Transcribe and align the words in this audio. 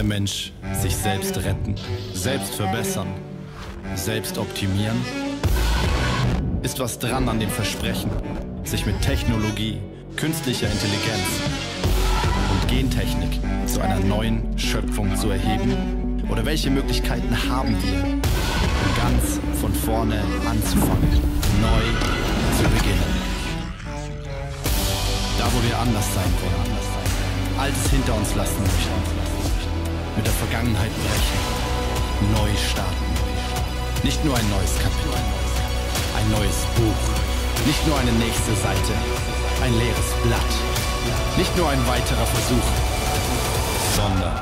Der 0.00 0.06
Mensch 0.06 0.50
sich 0.80 0.96
selbst 0.96 1.36
retten, 1.36 1.74
selbst 2.14 2.54
verbessern, 2.54 3.08
selbst 3.96 4.38
optimieren? 4.38 4.96
Ist 6.62 6.80
was 6.80 6.98
dran 6.98 7.28
an 7.28 7.38
dem 7.38 7.50
Versprechen, 7.50 8.10
sich 8.64 8.86
mit 8.86 8.98
Technologie, 9.02 9.78
künstlicher 10.16 10.68
Intelligenz 10.70 11.28
und 12.50 12.68
Gentechnik 12.68 13.40
zu 13.66 13.82
einer 13.82 14.00
neuen 14.00 14.58
Schöpfung 14.58 15.14
zu 15.16 15.28
erheben? 15.28 16.24
Oder 16.30 16.46
welche 16.46 16.70
Möglichkeiten 16.70 17.36
haben 17.50 17.76
wir, 17.82 18.02
um 18.02 18.96
ganz 18.96 19.38
von 19.60 19.74
vorne 19.74 20.22
anzufangen, 20.48 21.10
neu 21.60 21.82
zu 22.56 22.70
beginnen? 22.70 23.14
Da, 25.38 25.44
wo 25.44 25.68
wir 25.68 25.78
anders 25.78 26.14
sein 26.14 26.32
wollen, 26.40 27.60
Altes 27.60 27.90
hinter 27.90 28.14
uns 28.14 28.34
lassen 28.34 28.62
möchten, 28.62 29.19
mit 30.20 30.26
der 30.26 30.34
Vergangenheit 30.34 30.90
brechen, 31.02 31.40
neu 32.34 32.50
starten. 32.70 33.10
Nicht 34.02 34.22
nur 34.22 34.36
ein 34.36 34.50
neues 34.50 34.74
Kapitel, 34.74 35.14
ein 36.14 36.30
neues 36.30 36.58
Buch, 36.76 37.66
nicht 37.66 37.86
nur 37.86 37.98
eine 37.98 38.12
nächste 38.12 38.54
Seite, 38.56 38.92
ein 39.62 39.72
leeres 39.78 40.10
Blatt, 40.22 40.52
nicht 41.38 41.56
nur 41.56 41.70
ein 41.70 41.86
weiterer 41.86 42.26
Versuch, 42.26 42.68
sondern 43.96 44.38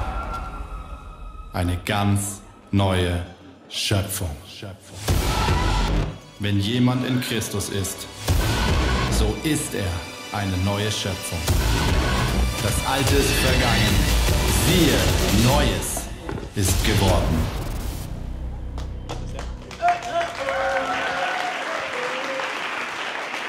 eine 1.53 1.77
ganz 1.85 2.41
neue 2.73 3.25
Schöpfung. 3.69 4.35
Wenn 6.41 6.59
jemand 6.59 7.07
in 7.07 7.21
Christus 7.21 7.69
ist, 7.69 8.09
so 9.17 9.33
ist 9.45 9.75
er 9.75 10.37
eine 10.37 10.57
neue 10.65 10.91
Schöpfung. 10.91 11.39
Das 12.65 12.75
Alte 12.85 13.15
ist 13.15 13.31
vergangen. 13.31 14.18
Siehe, 14.69 14.99
Neues 15.47 16.07
ist 16.55 16.85
geworden. 16.85 17.39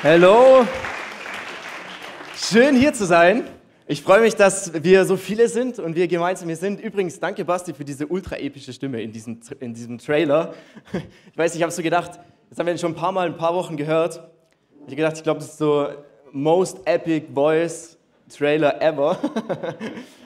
Hallo, 0.02 0.66
schön 2.38 2.78
hier 2.78 2.94
zu 2.94 3.06
sein. 3.06 3.44
Ich 3.86 4.02
freue 4.02 4.22
mich, 4.22 4.36
dass 4.36 4.82
wir 4.82 5.04
so 5.04 5.18
viele 5.18 5.50
sind 5.50 5.78
und 5.78 5.94
wir 5.98 6.08
gemeinsam 6.08 6.48
hier 6.48 6.56
sind. 6.56 6.80
Übrigens, 6.80 7.20
danke 7.20 7.44
Basti 7.44 7.74
für 7.74 7.84
diese 7.84 8.08
ultra 8.08 8.38
epische 8.38 8.72
Stimme 8.72 9.02
in 9.02 9.12
diesem, 9.12 9.42
in 9.60 9.74
diesem 9.74 9.98
Trailer. 9.98 10.54
Ich 11.34 11.38
weiß, 11.38 11.54
ich 11.54 11.62
habe 11.62 11.74
so 11.74 11.82
gedacht, 11.82 12.12
das 12.50 12.58
haben 12.58 12.68
wir 12.68 12.78
schon 12.78 12.94
ein 12.94 12.96
paar 12.96 13.12
Mal, 13.12 13.28
ein 13.28 13.36
paar 13.36 13.54
Wochen 13.54 13.76
gehört. 13.76 14.24
Ich 14.78 14.84
habe 14.84 14.96
gedacht, 14.96 15.18
ich 15.18 15.24
glaube, 15.24 15.42
das 15.42 15.50
ist 15.50 15.58
so 15.58 15.90
most 16.32 16.78
epic 16.86 17.28
voice 17.34 17.98
Trailer 18.30 18.82
ever. 18.82 19.20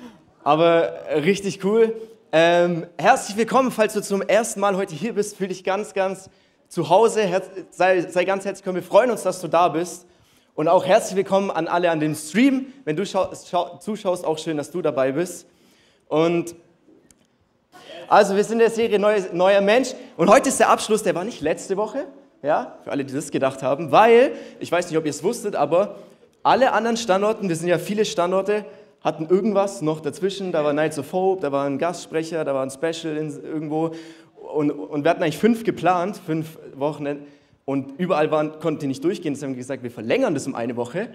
Aber 0.46 0.92
richtig 1.24 1.64
cool. 1.64 1.96
Ähm, 2.34 2.86
herzlich 2.98 3.38
willkommen, 3.38 3.72
falls 3.72 3.94
du 3.94 4.02
zum 4.02 4.22
ersten 4.22 4.60
Mal 4.60 4.76
heute 4.76 4.94
hier 4.94 5.14
bist. 5.14 5.38
Fühl 5.38 5.48
dich 5.48 5.64
ganz, 5.64 5.94
ganz 5.94 6.30
zu 6.68 6.90
Hause. 6.90 7.22
Herz, 7.22 7.46
sei, 7.72 8.02
sei 8.02 8.26
ganz 8.26 8.44
herzlich 8.44 8.66
willkommen. 8.66 8.84
Wir 8.84 8.90
freuen 8.90 9.10
uns, 9.10 9.24
dass 9.24 9.40
du 9.40 9.48
da 9.48 9.70
bist. 9.70 10.06
Und 10.54 10.68
auch 10.68 10.86
herzlich 10.86 11.16
willkommen 11.16 11.50
an 11.50 11.70
alle 11.70 11.90
an 11.92 12.02
dem 12.02 12.14
Stream. 12.14 12.74
Wenn 12.84 12.98
du 12.98 13.06
zuschaust, 13.06 14.26
auch 14.26 14.38
schön, 14.38 14.58
dass 14.58 14.70
du 14.70 14.82
dabei 14.82 15.14
bist. 15.14 15.48
Und 16.10 16.56
also, 18.10 18.36
wir 18.36 18.44
sind 18.44 18.56
in 18.56 18.60
der 18.60 18.70
Serie 18.70 19.00
Neuer, 19.00 19.22
Neuer 19.32 19.62
Mensch. 19.62 19.92
Und 20.18 20.30
heute 20.30 20.50
ist 20.50 20.60
der 20.60 20.68
Abschluss, 20.68 21.04
der 21.04 21.16
war 21.16 21.24
nicht 21.24 21.40
letzte 21.40 21.78
Woche. 21.78 22.06
Ja, 22.42 22.80
für 22.84 22.92
alle, 22.92 23.06
die 23.06 23.14
das 23.14 23.32
gedacht 23.32 23.64
haben. 23.64 23.94
Weil, 23.94 24.34
ich 24.60 24.70
weiß 24.70 24.90
nicht, 24.90 24.98
ob 24.98 25.06
ihr 25.06 25.12
es 25.12 25.24
wusstet, 25.24 25.56
aber 25.56 25.96
alle 26.44 26.74
anderen 26.74 26.98
Standorten, 26.98 27.48
wir 27.48 27.56
sind 27.56 27.70
ja 27.70 27.78
viele 27.78 28.04
Standorte, 28.04 28.66
hatten 29.04 29.28
irgendwas 29.28 29.82
noch 29.82 30.00
dazwischen. 30.00 30.52
Da 30.52 30.64
war 30.64 30.74
Nights 30.74 30.98
of 30.98 31.12
Hope, 31.12 31.42
da 31.42 31.52
war 31.52 31.66
ein 31.66 31.78
Gastsprecher, 31.78 32.44
da 32.46 32.54
war 32.54 32.64
ein 32.64 32.72
Special 32.72 33.16
irgendwo. 33.16 33.92
Und, 34.54 34.72
und 34.72 35.04
wir 35.04 35.12
hatten 35.12 35.22
eigentlich 35.22 35.38
fünf 35.38 35.64
geplant, 35.64 36.20
fünf 36.26 36.58
Wochenenden. 36.76 37.26
Und 37.66 37.98
überall 37.98 38.30
waren, 38.32 38.60
konnten 38.60 38.82
die 38.82 38.88
nicht 38.88 39.04
durchgehen. 39.04 39.34
Deswegen 39.34 39.52
haben 39.52 39.56
wir 39.56 39.62
gesagt, 39.62 39.84
wir 39.84 39.92
verlängern 39.92 40.34
das 40.34 40.48
um 40.48 40.56
eine 40.56 40.76
Woche. 40.76 41.10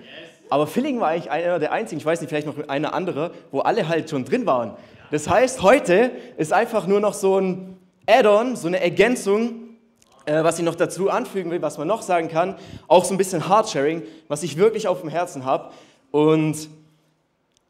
Aber 0.50 0.66
Filling 0.66 1.00
war 1.00 1.08
eigentlich 1.08 1.30
einer 1.30 1.58
der 1.58 1.72
einzigen, 1.72 1.98
ich 1.98 2.06
weiß 2.06 2.20
nicht, 2.20 2.30
vielleicht 2.30 2.46
noch 2.46 2.68
einer 2.68 2.94
andere, 2.94 3.32
wo 3.50 3.60
alle 3.60 3.88
halt 3.88 4.08
schon 4.08 4.24
drin 4.24 4.46
waren. 4.46 4.72
Das 5.10 5.28
heißt, 5.28 5.62
heute 5.62 6.10
ist 6.36 6.52
einfach 6.52 6.86
nur 6.86 7.00
noch 7.00 7.14
so 7.14 7.38
ein 7.38 7.76
Add-on, 8.06 8.56
so 8.56 8.68
eine 8.68 8.80
Ergänzung 8.80 9.68
äh, 10.28 10.44
was 10.44 10.58
ich 10.58 10.64
noch 10.64 10.74
dazu 10.74 11.08
anfügen 11.08 11.50
will, 11.50 11.62
was 11.62 11.78
man 11.78 11.88
noch 11.88 12.02
sagen 12.02 12.28
kann, 12.28 12.54
auch 12.86 13.04
so 13.04 13.14
ein 13.14 13.18
bisschen 13.18 13.48
Hardsharing, 13.48 14.02
was 14.28 14.42
ich 14.42 14.58
wirklich 14.58 14.86
auf 14.86 15.00
dem 15.00 15.08
Herzen 15.08 15.46
habe. 15.46 15.70
Und 16.10 16.68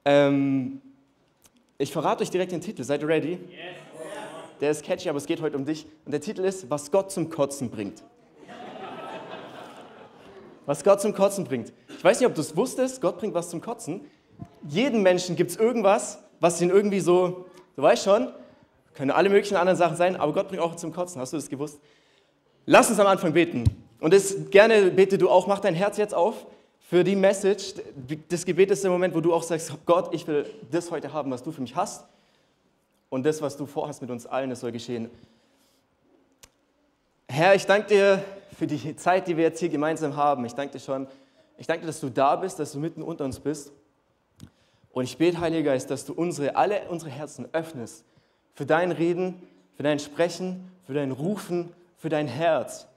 ähm, 0.09 0.81
ich 1.77 1.93
verrate 1.93 2.23
euch 2.23 2.31
direkt 2.31 2.53
den 2.53 2.63
Titel. 2.63 2.83
Seid 2.83 3.03
ihr 3.03 3.09
ready? 3.09 3.39
Der 4.61 4.71
ist 4.71 4.83
catchy, 4.83 5.09
aber 5.09 5.19
es 5.19 5.27
geht 5.27 5.43
heute 5.43 5.57
um 5.57 5.67
dich. 5.67 5.87
Und 6.07 6.13
der 6.13 6.21
Titel 6.21 6.45
ist, 6.45 6.71
was 6.71 6.91
Gott 6.91 7.13
zum 7.13 7.29
Kotzen 7.29 7.71
bringt. 7.71 8.03
Was 10.65 10.83
Gott 10.83 11.01
zum 11.01 11.15
Kotzen 11.15 11.45
bringt. 11.45 11.73
Ich 11.97 12.03
weiß 12.03 12.21
nicht, 12.21 12.27
ob 12.27 12.35
du 12.35 12.41
es 12.41 12.57
wusstest, 12.57 13.01
Gott 13.01 13.19
bringt 13.19 13.35
was 13.35 13.51
zum 13.51 13.61
Kotzen. 13.61 14.01
Jeden 14.67 15.03
Menschen 15.03 15.37
gibt 15.37 15.51
es 15.51 15.57
irgendwas, 15.57 16.19
was 16.41 16.61
ihn 16.61 16.71
irgendwie 16.71 17.01
so, 17.01 17.47
du 17.77 17.83
weißt 17.83 18.05
schon, 18.05 18.33
können 18.95 19.11
alle 19.11 19.29
möglichen 19.29 19.57
anderen 19.57 19.79
Sachen 19.79 19.97
sein, 19.97 20.17
aber 20.17 20.33
Gott 20.33 20.49
bringt 20.49 20.63
auch 20.63 20.75
zum 20.75 20.93
Kotzen. 20.93 21.21
Hast 21.21 21.33
du 21.33 21.37
das 21.37 21.49
gewusst? 21.49 21.81
Lass 22.67 22.89
uns 22.91 22.99
am 22.99 23.07
Anfang 23.07 23.33
beten. 23.33 23.65
Und 24.01 24.13
das 24.13 24.51
gerne 24.51 24.91
bete 24.91 25.19
du 25.19 25.29
auch, 25.29 25.47
mach 25.47 25.61
dein 25.61 25.75
Herz 25.75 25.97
jetzt 25.99 26.15
auf 26.15 26.47
für 26.89 27.05
die 27.05 27.17
Message. 27.17 27.75
Das 28.31 28.47
Gebet 28.47 28.71
ist 28.71 28.83
der 28.83 28.91
Moment, 28.91 29.15
wo 29.15 29.21
du 29.21 29.35
auch 29.35 29.43
sagst, 29.43 29.71
Gott, 29.85 30.15
ich 30.15 30.27
will 30.27 30.47
das 30.71 30.91
heute 30.91 31.13
haben, 31.13 31.31
was 31.31 31.43
du 31.43 31.53
für 31.53 31.61
mich 31.61 31.77
hast. 31.77 32.07
Und 33.11 33.25
das, 33.25 33.43
was 33.43 33.59
du 33.59 33.67
vorhast 33.67 34.01
mit 34.01 34.11
uns 34.11 34.25
allen, 34.25 34.49
das 34.49 34.61
soll 34.61 34.73
geschehen. 34.73 35.11
Herr, 37.29 37.55
ich 37.55 37.67
danke 37.67 37.89
dir 37.89 38.25
für 38.57 38.67
die 38.67 38.97
Zeit, 38.97 39.29
die 39.29 39.37
wir 39.37 39.45
jetzt 39.45 39.61
hier 39.61 39.69
gemeinsam 39.69 40.17
haben. 40.17 40.47
Ich 40.47 40.55
danke 40.55 40.73
dir 40.73 40.81
schon, 40.81 41.07
ich 41.59 41.67
danke 41.67 41.83
dir, 41.83 41.89
dass 41.89 42.01
du 42.01 42.09
da 42.09 42.37
bist, 42.37 42.59
dass 42.59 42.73
du 42.73 42.79
mitten 42.79 43.03
unter 43.03 43.27
uns 43.27 43.39
bist. 43.39 43.71
Und 44.91 45.05
ich 45.05 45.19
bete, 45.19 45.41
Heiliger 45.41 45.73
Geist, 45.73 45.91
dass 45.91 46.07
du 46.07 46.15
unsere, 46.15 46.57
alle 46.57 46.89
unsere 46.89 47.11
Herzen 47.11 47.49
öffnest 47.53 48.03
für 48.55 48.65
dein 48.65 48.93
Reden, 48.93 49.43
für 49.77 49.83
dein 49.83 49.99
Sprechen, 49.99 50.73
für 50.87 50.95
dein 50.95 51.13
Rufen, 51.13 51.69
für 51.99 52.09
dein 52.09 52.29
Herz. 52.29 52.88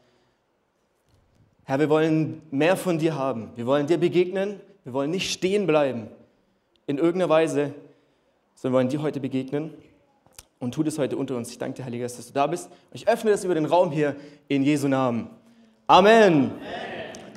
Herr, 1.72 1.80
wir 1.80 1.90
wollen 1.90 2.42
mehr 2.52 2.76
von 2.76 3.00
dir 3.00 3.16
haben. 3.16 3.52
Wir 3.56 3.66
wollen 3.66 3.88
dir 3.88 3.98
begegnen. 3.98 4.60
Wir 4.84 4.92
wollen 4.92 5.10
nicht 5.10 5.32
stehen 5.32 5.66
bleiben 5.66 6.08
in 6.86 6.98
irgendeiner 6.98 7.30
Weise, 7.30 7.74
sondern 8.56 8.76
wollen 8.76 8.90
dir 8.90 9.02
heute 9.02 9.22
begegnen 9.22 9.74
und 10.60 10.74
tu 10.74 10.84
das 10.84 11.00
heute 11.00 11.16
unter 11.16 11.38
uns. 11.38 11.50
Ich 11.50 11.58
danke 11.58 11.78
dir, 11.78 11.86
Heiliger 11.86 12.04
Geist, 12.04 12.20
dass 12.20 12.28
du 12.28 12.34
da 12.34 12.46
bist. 12.46 12.70
Ich 12.92 13.08
öffne 13.08 13.32
das 13.32 13.46
über 13.46 13.56
den 13.56 13.64
Raum 13.64 13.90
hier 13.90 14.18
in 14.50 14.64
Jesu 14.64 14.90
Namen. 14.90 15.30
Amen. 15.88 16.52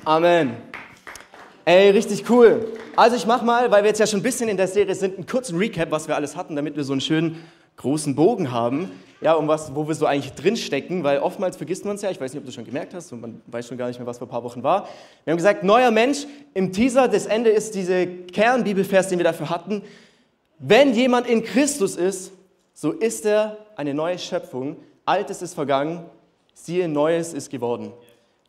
Amen. 0.03 0.57
Ey, 1.63 1.91
richtig 1.91 2.29
cool. 2.29 2.73
Also 2.97 3.15
ich 3.15 3.25
mache 3.25 3.45
mal, 3.45 3.71
weil 3.71 3.83
wir 3.83 3.87
jetzt 3.87 3.99
ja 3.99 4.05
schon 4.05 4.19
ein 4.19 4.23
bisschen 4.23 4.49
in 4.49 4.57
der 4.57 4.67
Serie 4.67 4.95
sind, 4.95 5.15
einen 5.15 5.27
kurzen 5.27 5.57
Recap, 5.57 5.91
was 5.91 6.09
wir 6.09 6.15
alles 6.17 6.35
hatten, 6.35 6.57
damit 6.57 6.75
wir 6.75 6.83
so 6.83 6.91
einen 6.91 6.99
schönen 6.99 7.41
großen 7.77 8.15
Bogen 8.15 8.51
haben, 8.51 8.91
ja, 9.21 9.33
um 9.33 9.47
was, 9.47 9.73
wo 9.73 9.87
wir 9.87 9.95
so 9.95 10.05
eigentlich 10.05 10.33
drinstecken, 10.33 11.03
weil 11.03 11.19
oftmals 11.19 11.57
vergisst 11.57 11.85
man 11.85 11.95
es 11.95 12.01
ja, 12.01 12.11
ich 12.11 12.19
weiß 12.19 12.33
nicht, 12.33 12.39
ob 12.41 12.45
du 12.45 12.51
schon 12.51 12.65
gemerkt 12.65 12.93
hast, 12.93 13.11
und 13.11 13.21
man 13.21 13.41
weiß 13.47 13.67
schon 13.67 13.77
gar 13.77 13.87
nicht 13.87 13.97
mehr, 13.97 14.05
was 14.05 14.17
vor 14.17 14.27
ein 14.27 14.31
paar 14.31 14.43
Wochen 14.43 14.63
war. 14.63 14.87
Wir 15.23 15.31
haben 15.31 15.37
gesagt, 15.37 15.63
neuer 15.63 15.91
Mensch, 15.91 16.25
im 16.53 16.71
Teaser, 16.73 17.07
das 17.07 17.25
Ende 17.25 17.49
ist 17.49 17.75
diese 17.75 18.05
Kernbibelvers, 18.05 19.07
den 19.07 19.19
wir 19.19 19.23
dafür 19.23 19.49
hatten. 19.49 19.81
Wenn 20.59 20.93
jemand 20.93 21.27
in 21.27 21.43
Christus 21.43 21.95
ist, 21.95 22.31
so 22.73 22.91
ist 22.91 23.25
er 23.25 23.57
eine 23.75 23.93
neue 23.93 24.19
Schöpfung. 24.19 24.77
Altes 25.05 25.41
ist 25.41 25.53
vergangen, 25.53 26.05
siehe, 26.53 26.87
Neues 26.87 27.33
ist 27.33 27.49
geworden. 27.49 27.93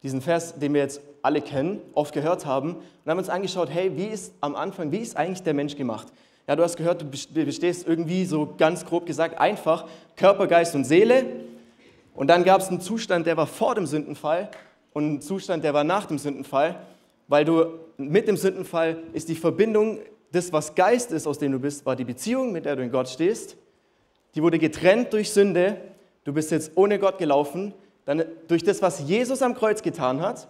Diesen 0.02 0.20
Vers, 0.20 0.58
den 0.58 0.75
wir 0.75 0.81
jetzt 0.81 1.00
alle 1.23 1.40
kennen, 1.40 1.81
oft 1.94 2.12
gehört 2.12 2.46
haben, 2.46 2.76
und 2.76 3.11
haben 3.11 3.19
uns 3.19 3.29
angeschaut, 3.29 3.69
hey, 3.70 3.96
wie 3.96 4.06
ist 4.06 4.32
am 4.40 4.56
Anfang, 4.56 4.93
wie 4.93 4.99
ist 4.99 5.17
eigentlich 5.17 5.43
der 5.43 5.55
Mensch 5.55 5.76
gemacht? 5.76 6.08
Ja, 6.48 6.54
du 6.54 6.62
hast 6.62 6.76
gehört, 6.76 7.02
du 7.02 7.06
bestehst 7.44 7.88
irgendwie 7.88 8.25
so 8.25 8.54
ganz 8.56 8.84
grob 8.84 9.04
gesagt 9.04 9.38
einfach 9.38 9.87
Körper, 10.14 10.46
Geist 10.46 10.76
und 10.76 10.84
Seele. 10.84 11.25
Und 12.14 12.28
dann 12.28 12.44
gab 12.44 12.60
es 12.60 12.69
einen 12.69 12.81
Zustand, 12.81 13.26
der 13.26 13.37
war 13.37 13.48
vor 13.48 13.75
dem 13.75 13.84
Sündenfall 13.87 14.50
und 14.93 15.04
einen 15.04 15.20
Zustand, 15.20 15.64
der 15.64 15.75
war 15.75 15.82
nach 15.82 16.06
dem 16.06 16.19
Sündenfall, 16.19 16.81
weil 17.26 17.44
du 17.44 17.66
mit 17.96 18.28
dem 18.28 18.37
Sündenfall 18.37 18.98
ist 19.12 19.28
die 19.28 19.34
Verbindung, 19.34 19.98
das, 20.32 20.52
was 20.52 20.75
Geist 20.75 21.12
ist, 21.12 21.26
aus 21.26 21.38
dem 21.38 21.52
du 21.52 21.58
bist, 21.58 21.84
war 21.84 21.96
die 21.96 22.04
Beziehung, 22.04 22.52
mit 22.52 22.64
der 22.64 22.76
du 22.76 22.82
in 22.82 22.90
Gott 22.90 23.08
stehst. 23.08 23.56
Die 24.34 24.42
wurde 24.42 24.58
getrennt 24.58 25.12
durch 25.12 25.32
Sünde. 25.32 25.81
Du 26.25 26.32
bist 26.32 26.50
jetzt 26.50 26.72
ohne 26.76 26.99
Gott 26.99 27.19
gelaufen. 27.19 27.75
Dann 28.04 28.25
durch 28.46 28.62
das, 28.62 28.82
was 28.82 29.00
Jesus 29.08 29.42
am 29.42 29.54
Kreuz 29.54 29.82
getan 29.82 30.20
hat, 30.20 30.46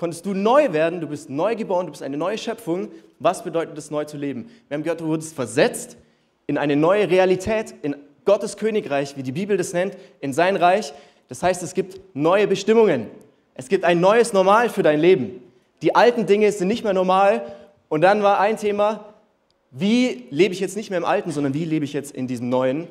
konntest 0.00 0.24
du 0.24 0.32
neu 0.32 0.72
werden, 0.72 1.02
du 1.02 1.06
bist 1.06 1.28
neu 1.28 1.54
geboren, 1.54 1.84
du 1.84 1.92
bist 1.92 2.02
eine 2.02 2.16
neue 2.16 2.38
Schöpfung. 2.38 2.88
Was 3.18 3.44
bedeutet 3.44 3.76
es, 3.76 3.90
neu 3.90 4.06
zu 4.06 4.16
leben? 4.16 4.50
Wir 4.66 4.76
haben 4.76 4.82
gehört, 4.82 5.02
du 5.02 5.06
wurdest 5.06 5.34
versetzt 5.34 5.98
in 6.46 6.56
eine 6.56 6.74
neue 6.74 7.10
Realität, 7.10 7.74
in 7.82 7.94
Gottes 8.24 8.56
Königreich, 8.56 9.18
wie 9.18 9.22
die 9.22 9.32
Bibel 9.32 9.58
das 9.58 9.74
nennt, 9.74 9.98
in 10.20 10.32
sein 10.32 10.56
Reich. 10.56 10.94
Das 11.28 11.42
heißt, 11.42 11.62
es 11.62 11.74
gibt 11.74 12.00
neue 12.14 12.46
Bestimmungen. 12.46 13.08
Es 13.52 13.68
gibt 13.68 13.84
ein 13.84 14.00
neues 14.00 14.32
Normal 14.32 14.70
für 14.70 14.82
dein 14.82 15.00
Leben. 15.00 15.42
Die 15.82 15.94
alten 15.94 16.24
Dinge 16.24 16.50
sind 16.50 16.68
nicht 16.68 16.82
mehr 16.82 16.94
normal. 16.94 17.54
Und 17.90 18.00
dann 18.00 18.22
war 18.22 18.40
ein 18.40 18.56
Thema, 18.56 19.04
wie 19.70 20.28
lebe 20.30 20.54
ich 20.54 20.60
jetzt 20.60 20.78
nicht 20.78 20.88
mehr 20.88 20.98
im 20.98 21.04
Alten, 21.04 21.30
sondern 21.30 21.52
wie 21.52 21.66
lebe 21.66 21.84
ich 21.84 21.92
jetzt 21.92 22.12
in 22.12 22.26
diesem 22.26 22.48
Neuen? 22.48 22.88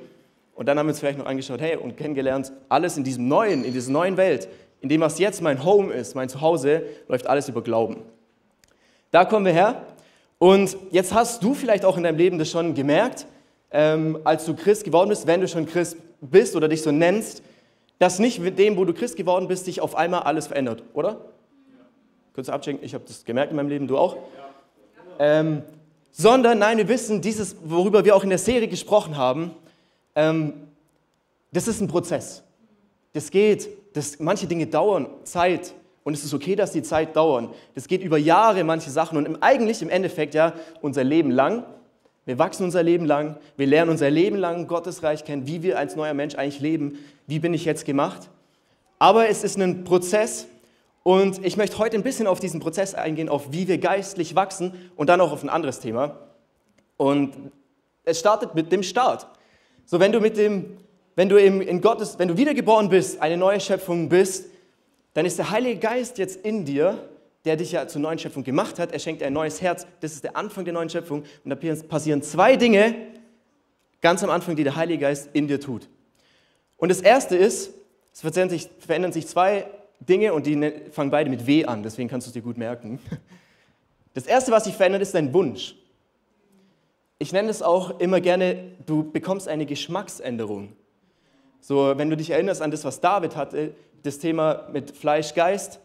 Und 0.54 0.68
dann 0.68 0.78
haben 0.78 0.86
wir 0.86 0.92
uns 0.92 1.00
vielleicht 1.00 1.18
noch 1.18 1.26
angeschaut, 1.26 1.60
hey, 1.60 1.76
und 1.76 1.98
kennengelernt, 1.98 2.52
alles 2.68 2.98
in 2.98 3.04
diesem 3.04 3.28
Neuen, 3.28 3.64
in 3.64 3.74
dieser 3.74 3.92
neuen 3.92 4.16
Welt, 4.16 4.48
in 4.82 4.90
dem, 4.90 5.02
was 5.02 5.20
jetzt 5.20 5.42
mein 5.42 5.64
Home 5.64 5.94
ist, 5.94 6.16
mein 6.16 6.30
Zuhause, 6.30 6.84
läuft 7.08 7.28
alles 7.28 7.50
über 7.50 7.62
Glauben. 7.62 7.98
Da 9.12 9.26
kommen 9.26 9.46
wir 9.46 9.54
her. 9.54 9.86
Und 10.38 10.78
jetzt 10.92 11.14
hast 11.14 11.44
du 11.44 11.54
vielleicht 11.54 11.84
auch 11.84 11.98
in 11.98 12.04
deinem 12.04 12.18
Leben 12.18 12.40
das 12.40 12.50
schon 12.50 12.74
gemerkt, 12.74 13.26
ähm, 13.72 14.20
als 14.24 14.46
du 14.46 14.56
Christ 14.56 14.84
geworden 14.84 15.10
bist, 15.10 15.28
wenn 15.28 15.42
du 15.42 15.48
schon 15.48 15.66
Christ 15.66 15.98
bist 16.22 16.56
oder 16.56 16.68
dich 16.68 16.82
so 16.82 16.92
nennst, 16.92 17.44
dass 17.98 18.20
nicht 18.20 18.40
mit 18.40 18.58
dem, 18.58 18.78
wo 18.78 18.86
du 18.86 18.94
Christ 18.94 19.18
geworden 19.18 19.48
bist, 19.48 19.66
sich 19.66 19.82
auf 19.82 19.96
einmal 19.96 20.22
alles 20.22 20.48
verändert, 20.48 20.84
oder? 20.94 21.10
Ja. 21.10 21.18
Kurz 22.34 22.48
abchecken, 22.48 22.84
ich 22.84 22.94
habe 22.94 23.04
das 23.06 23.26
gemerkt 23.26 23.52
in 23.52 23.58
meinem 23.58 23.68
Leben, 23.68 23.88
du 23.88 23.98
auch? 23.98 24.16
Ja. 24.16 24.22
Ähm, 25.20 25.64
sondern 26.12 26.60
nein, 26.60 26.78
wir 26.78 26.88
wissen, 26.88 27.22
dieses, 27.22 27.58
worüber 27.64 28.06
wir 28.06 28.16
auch 28.16 28.24
in 28.24 28.30
der 28.30 28.40
Serie 28.40 28.68
gesprochen 28.68 29.18
haben, 29.18 29.52
ähm, 30.16 30.54
das 31.52 31.68
ist 31.68 31.82
ein 31.82 31.88
Prozess. 31.88 32.44
Das 33.14 33.32
geht, 33.32 33.70
das, 34.00 34.18
manche 34.20 34.48
Dinge 34.48 34.66
dauern 34.66 35.08
Zeit 35.24 35.74
und 36.04 36.14
es 36.14 36.24
ist 36.24 36.34
okay, 36.34 36.56
dass 36.56 36.72
die 36.72 36.82
Zeit 36.82 37.16
dauern. 37.16 37.50
Das 37.76 37.88
geht 37.88 38.02
über 38.02 38.18
Jahre, 38.18 38.64
manche 38.64 38.90
Sachen 38.90 39.18
und 39.18 39.44
eigentlich 39.44 39.82
im 39.82 39.90
Endeffekt 39.90 40.34
ja 40.34 40.54
unser 40.82 41.04
Leben 41.04 41.30
lang. 41.30 41.66
Wir 42.26 42.40
wachsen 42.40 42.64
unser 42.64 42.82
Leben 42.82 43.06
lang, 43.06 43.38
wir 43.58 43.68
lernen 43.68 43.92
unser 43.92 44.10
Leben 44.10 44.38
lang 44.38 44.68
Gottes 44.68 45.04
Reich 45.04 45.26
kennen, 45.26 45.48
wie 45.48 45.64
wir 45.64 45.78
als 45.78 45.96
neuer 45.96 46.14
Mensch 46.14 46.36
eigentlich 46.36 46.62
leben, 46.62 46.98
wie 47.28 47.40
bin 47.40 47.54
ich 47.54 47.66
jetzt 47.66 47.86
gemacht. 47.86 48.30
Aber 49.00 49.28
es 49.28 49.44
ist 49.44 49.58
ein 49.58 49.84
Prozess 49.84 50.48
und 51.04 51.44
ich 51.46 51.58
möchte 51.58 51.78
heute 51.78 51.98
ein 51.98 52.04
bisschen 52.04 52.28
auf 52.28 52.40
diesen 52.40 52.60
Prozess 52.60 52.94
eingehen, 52.94 53.28
auf 53.28 53.52
wie 53.52 53.68
wir 53.68 53.80
geistlich 53.80 54.36
wachsen 54.36 54.92
und 54.96 55.08
dann 55.08 55.20
auch 55.20 55.32
auf 55.32 55.44
ein 55.44 55.50
anderes 55.50 55.80
Thema. 55.80 56.18
Und 56.98 57.34
es 58.06 58.20
startet 58.20 58.56
mit 58.56 58.72
dem 58.72 58.84
Start. 58.84 59.28
So, 59.86 60.00
wenn 60.00 60.12
du 60.12 60.20
mit 60.20 60.38
dem, 60.38 60.78
wenn 61.16 61.30
du 61.30 61.38
in 61.38 61.82
Gottes, 61.82 62.18
wenn 62.18 62.28
du 62.28 62.38
wiedergeboren 62.38 62.90
bist, 62.90 63.22
eine 63.22 63.38
neue 63.38 63.60
Schöpfung 63.60 64.10
bist, 64.10 64.46
dann 65.14 65.26
ist 65.26 65.38
der 65.38 65.50
Heilige 65.50 65.80
Geist 65.80 66.18
jetzt 66.18 66.46
in 66.46 66.66
dir, 66.66 67.10
der 67.46 67.56
dich 67.56 67.72
ja 67.72 67.88
zur 67.88 68.02
neuen 68.02 68.20
Schöpfung 68.20 68.44
gemacht 68.44 68.80
hat. 68.80 68.92
Er 68.92 69.00
schenkt 69.00 69.22
dir 69.22 69.26
ein 69.26 69.34
neues 69.34 69.62
Herz. 69.62 69.88
Das 70.02 70.14
ist 70.14 70.24
der 70.24 70.36
Anfang 70.36 70.66
der 70.66 70.74
neuen 70.74 70.90
Schöpfung. 70.90 71.24
Und 71.44 71.50
da 71.50 71.56
passieren 71.88 72.22
zwei 72.22 72.56
Dinge 72.56 72.96
ganz 74.02 74.24
am 74.24 74.30
Anfang, 74.30 74.56
die 74.56 74.64
der 74.64 74.76
Heilige 74.76 75.02
Geist 75.02 75.30
in 75.34 75.48
dir 75.48 75.60
tut. 75.60 75.90
Und 76.78 76.90
das 76.90 77.02
erste 77.02 77.36
ist, 77.36 77.74
es 78.14 78.22
verändern 78.22 78.50
sich, 78.50 78.70
verändern 78.80 79.12
sich 79.12 79.28
zwei 79.28 79.68
Dinge 80.00 80.34
und 80.34 80.46
die 80.46 80.56
ne, 80.56 80.74
fangen 80.92 81.12
beide 81.12 81.30
mit 81.30 81.46
W 81.46 81.66
an, 81.66 81.84
deswegen 81.84 82.10
kannst 82.10 82.28
du 82.28 82.30
es 82.30 82.34
dir 82.34 82.42
gut 82.42 82.58
merken. 82.58 83.00
Das 84.14 84.26
erste, 84.26 84.52
was 84.52 84.64
sich 84.64 84.76
verändert, 84.76 85.02
ist 85.02 85.14
dein 85.14 85.34
Wunsch. 85.34 85.76
Ich 87.20 87.32
nenne 87.32 87.50
es 87.50 87.62
auch 87.62 88.00
immer 88.00 88.22
gerne, 88.22 88.72
du 88.86 89.12
bekommst 89.12 89.48
eine 89.48 89.66
Geschmacksänderung. 89.66 90.74
So, 91.62 91.94
wenn 91.98 92.10
du 92.10 92.18
dich 92.18 92.30
erinnerst 92.30 92.62
an 92.62 92.72
das, 92.72 92.86
was 92.86 93.00
David 93.02 93.36
hatte, 93.36 93.74
das 94.04 94.20
Thema 94.20 94.68
mit 94.72 94.92
Fleisch, 94.92 95.34
Geist, 95.34 95.80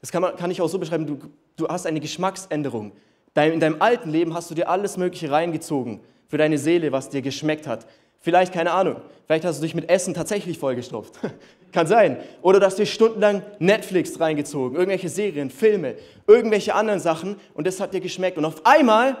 das 0.00 0.10
kann, 0.10 0.22
man, 0.22 0.36
kann 0.36 0.50
ich 0.50 0.60
auch 0.60 0.68
so 0.68 0.78
beschreiben, 0.78 1.06
du, 1.06 1.18
du 1.56 1.68
hast 1.68 1.86
eine 1.86 2.00
Geschmacksänderung. 2.00 2.92
In 3.34 3.60
deinem 3.60 3.82
alten 3.82 4.10
Leben 4.10 4.34
hast 4.34 4.50
du 4.50 4.54
dir 4.54 4.68
alles 4.68 4.96
Mögliche 4.96 5.30
reingezogen 5.30 6.00
für 6.28 6.38
deine 6.38 6.58
Seele, 6.58 6.90
was 6.92 7.10
dir 7.10 7.22
geschmeckt 7.22 7.66
hat. 7.66 7.86
Vielleicht, 8.20 8.52
keine 8.52 8.72
Ahnung, 8.72 8.96
vielleicht 9.26 9.44
hast 9.44 9.58
du 9.58 9.62
dich 9.62 9.74
mit 9.74 9.88
Essen 9.88 10.14
tatsächlich 10.14 10.58
vollgestopft. 10.58 11.18
Kann 11.72 11.86
sein. 11.86 12.16
Oder 12.42 12.60
du 12.60 12.66
hast 12.66 12.78
dir 12.78 12.86
stundenlang 12.86 13.42
Netflix 13.58 14.18
reingezogen, 14.18 14.76
irgendwelche 14.76 15.08
Serien, 15.08 15.50
Filme, 15.50 15.96
irgendwelche 16.26 16.74
anderen 16.74 17.00
Sachen 17.00 17.36
und 17.54 17.66
das 17.66 17.78
hat 17.80 17.92
dir 17.92 18.00
geschmeckt. 18.00 18.38
Und 18.38 18.44
auf 18.44 18.64
einmal 18.64 19.16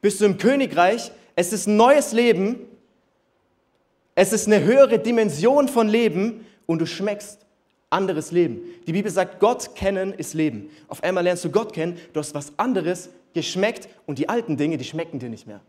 bist 0.00 0.20
du 0.20 0.24
im 0.24 0.36
Königreich, 0.36 1.12
es 1.36 1.52
ist 1.52 1.66
ein 1.66 1.76
neues 1.76 2.12
Leben, 2.12 2.58
es 4.14 4.32
ist 4.32 4.46
eine 4.46 4.62
höhere 4.62 4.98
Dimension 4.98 5.68
von 5.68 5.88
Leben 5.88 6.46
und 6.66 6.80
du 6.80 6.86
schmeckst 6.86 7.38
anderes 7.90 8.32
Leben. 8.32 8.60
Die 8.86 8.92
Bibel 8.92 9.10
sagt, 9.10 9.40
Gott 9.40 9.74
kennen 9.74 10.12
ist 10.12 10.34
Leben. 10.34 10.70
Auf 10.88 11.02
einmal 11.02 11.24
lernst 11.24 11.44
du 11.44 11.50
Gott 11.50 11.72
kennen, 11.72 11.98
du 12.12 12.20
hast 12.20 12.34
was 12.34 12.52
anderes 12.58 13.10
geschmeckt 13.34 13.88
und 14.06 14.18
die 14.18 14.28
alten 14.28 14.56
Dinge, 14.56 14.76
die 14.76 14.84
schmecken 14.84 15.18
dir 15.18 15.28
nicht 15.28 15.46
mehr. 15.46 15.60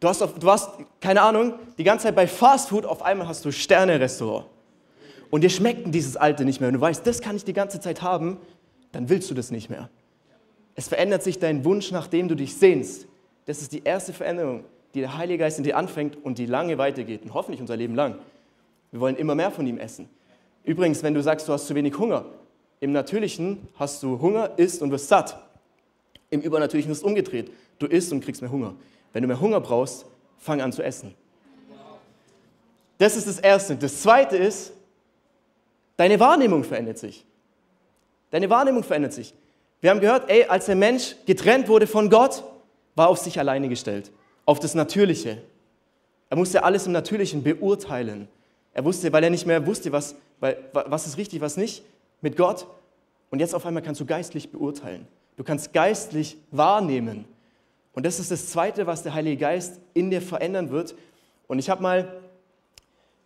Du 0.00 0.08
hast, 0.08 0.20
du 0.20 0.50
hast, 0.50 0.70
keine 1.00 1.20
Ahnung, 1.20 1.54
die 1.76 1.84
ganze 1.84 2.04
Zeit 2.04 2.16
bei 2.16 2.26
Fast 2.26 2.70
Food, 2.70 2.86
auf 2.86 3.02
einmal 3.02 3.28
hast 3.28 3.44
du 3.44 3.52
Sterne-Restaurant. 3.52 4.46
Und 5.28 5.42
dir 5.42 5.50
schmeckt 5.50 5.94
dieses 5.94 6.16
Alte 6.16 6.44
nicht 6.44 6.60
mehr. 6.60 6.68
Und 6.68 6.74
du 6.74 6.80
weißt, 6.80 7.06
das 7.06 7.20
kann 7.20 7.36
ich 7.36 7.44
die 7.44 7.52
ganze 7.52 7.80
Zeit 7.80 8.00
haben, 8.00 8.38
dann 8.92 9.08
willst 9.08 9.30
du 9.30 9.34
das 9.34 9.50
nicht 9.50 9.68
mehr. 9.68 9.90
Es 10.74 10.88
verändert 10.88 11.22
sich 11.22 11.38
dein 11.38 11.64
Wunsch, 11.64 11.92
nachdem 11.92 12.28
du 12.28 12.34
dich 12.34 12.56
sehnst. 12.56 13.06
Das 13.44 13.60
ist 13.60 13.72
die 13.72 13.84
erste 13.84 14.12
Veränderung, 14.12 14.64
die 14.94 15.00
der 15.00 15.16
Heilige 15.16 15.38
Geist 15.38 15.58
in 15.58 15.64
dir 15.64 15.76
anfängt 15.76 16.16
und 16.22 16.38
die 16.38 16.46
lange 16.46 16.78
weitergeht. 16.78 17.22
Und 17.22 17.34
hoffentlich 17.34 17.60
unser 17.60 17.76
Leben 17.76 17.94
lang. 17.94 18.16
Wir 18.90 19.00
wollen 19.00 19.16
immer 19.16 19.34
mehr 19.34 19.50
von 19.50 19.66
ihm 19.66 19.78
essen. 19.78 20.08
Übrigens, 20.64 21.02
wenn 21.02 21.14
du 21.14 21.22
sagst, 21.22 21.48
du 21.48 21.52
hast 21.52 21.66
zu 21.66 21.74
wenig 21.74 21.96
Hunger, 21.98 22.24
im 22.80 22.92
Natürlichen 22.92 23.68
hast 23.78 24.02
du 24.02 24.20
Hunger, 24.20 24.52
isst 24.56 24.82
und 24.82 24.90
wirst 24.90 25.08
satt. 25.08 25.38
Im 26.30 26.40
Übernatürlichen 26.40 26.90
ist 26.90 26.98
es 26.98 27.04
umgedreht. 27.04 27.50
Du 27.78 27.86
isst 27.86 28.12
und 28.12 28.20
kriegst 28.20 28.40
mehr 28.40 28.50
Hunger. 28.50 28.74
Wenn 29.12 29.22
du 29.22 29.28
mehr 29.28 29.40
Hunger 29.40 29.60
brauchst, 29.60 30.06
fang 30.38 30.60
an 30.60 30.72
zu 30.72 30.82
essen. 30.82 31.14
Das 32.98 33.16
ist 33.16 33.26
das 33.26 33.38
Erste. 33.38 33.76
Das 33.76 34.02
Zweite 34.02 34.36
ist, 34.36 34.72
deine 35.96 36.20
Wahrnehmung 36.20 36.64
verändert 36.64 36.98
sich. 36.98 37.24
Deine 38.30 38.48
Wahrnehmung 38.48 38.84
verändert 38.84 39.12
sich. 39.12 39.34
Wir 39.80 39.90
haben 39.90 40.00
gehört, 40.00 40.30
ey, 40.30 40.44
als 40.44 40.66
der 40.66 40.76
Mensch 40.76 41.16
getrennt 41.26 41.68
wurde 41.68 41.86
von 41.86 42.10
Gott, 42.10 42.44
war 42.94 43.08
auf 43.08 43.18
sich 43.18 43.38
alleine 43.38 43.68
gestellt, 43.68 44.10
auf 44.50 44.58
das 44.58 44.74
Natürliche. 44.74 45.40
Er 46.28 46.36
musste 46.36 46.64
alles 46.64 46.84
im 46.84 46.90
Natürlichen 46.90 47.44
beurteilen. 47.44 48.26
Er 48.74 48.84
wusste, 48.84 49.12
weil 49.12 49.22
er 49.22 49.30
nicht 49.30 49.46
mehr 49.46 49.64
wusste, 49.64 49.92
was, 49.92 50.16
was 50.72 51.06
ist 51.06 51.18
richtig, 51.18 51.40
was 51.40 51.56
nicht, 51.56 51.84
mit 52.20 52.36
Gott. 52.36 52.66
Und 53.30 53.38
jetzt 53.38 53.54
auf 53.54 53.64
einmal 53.64 53.80
kannst 53.80 54.00
du 54.00 54.06
geistlich 54.06 54.50
beurteilen. 54.50 55.06
Du 55.36 55.44
kannst 55.44 55.72
geistlich 55.72 56.36
wahrnehmen. 56.50 57.26
Und 57.92 58.04
das 58.04 58.18
ist 58.18 58.32
das 58.32 58.48
Zweite, 58.48 58.88
was 58.88 59.04
der 59.04 59.14
Heilige 59.14 59.36
Geist 59.36 59.78
in 59.94 60.10
dir 60.10 60.20
verändern 60.20 60.70
wird. 60.70 60.96
Und 61.46 61.60
ich 61.60 61.70
habe 61.70 61.80
mal 61.80 62.20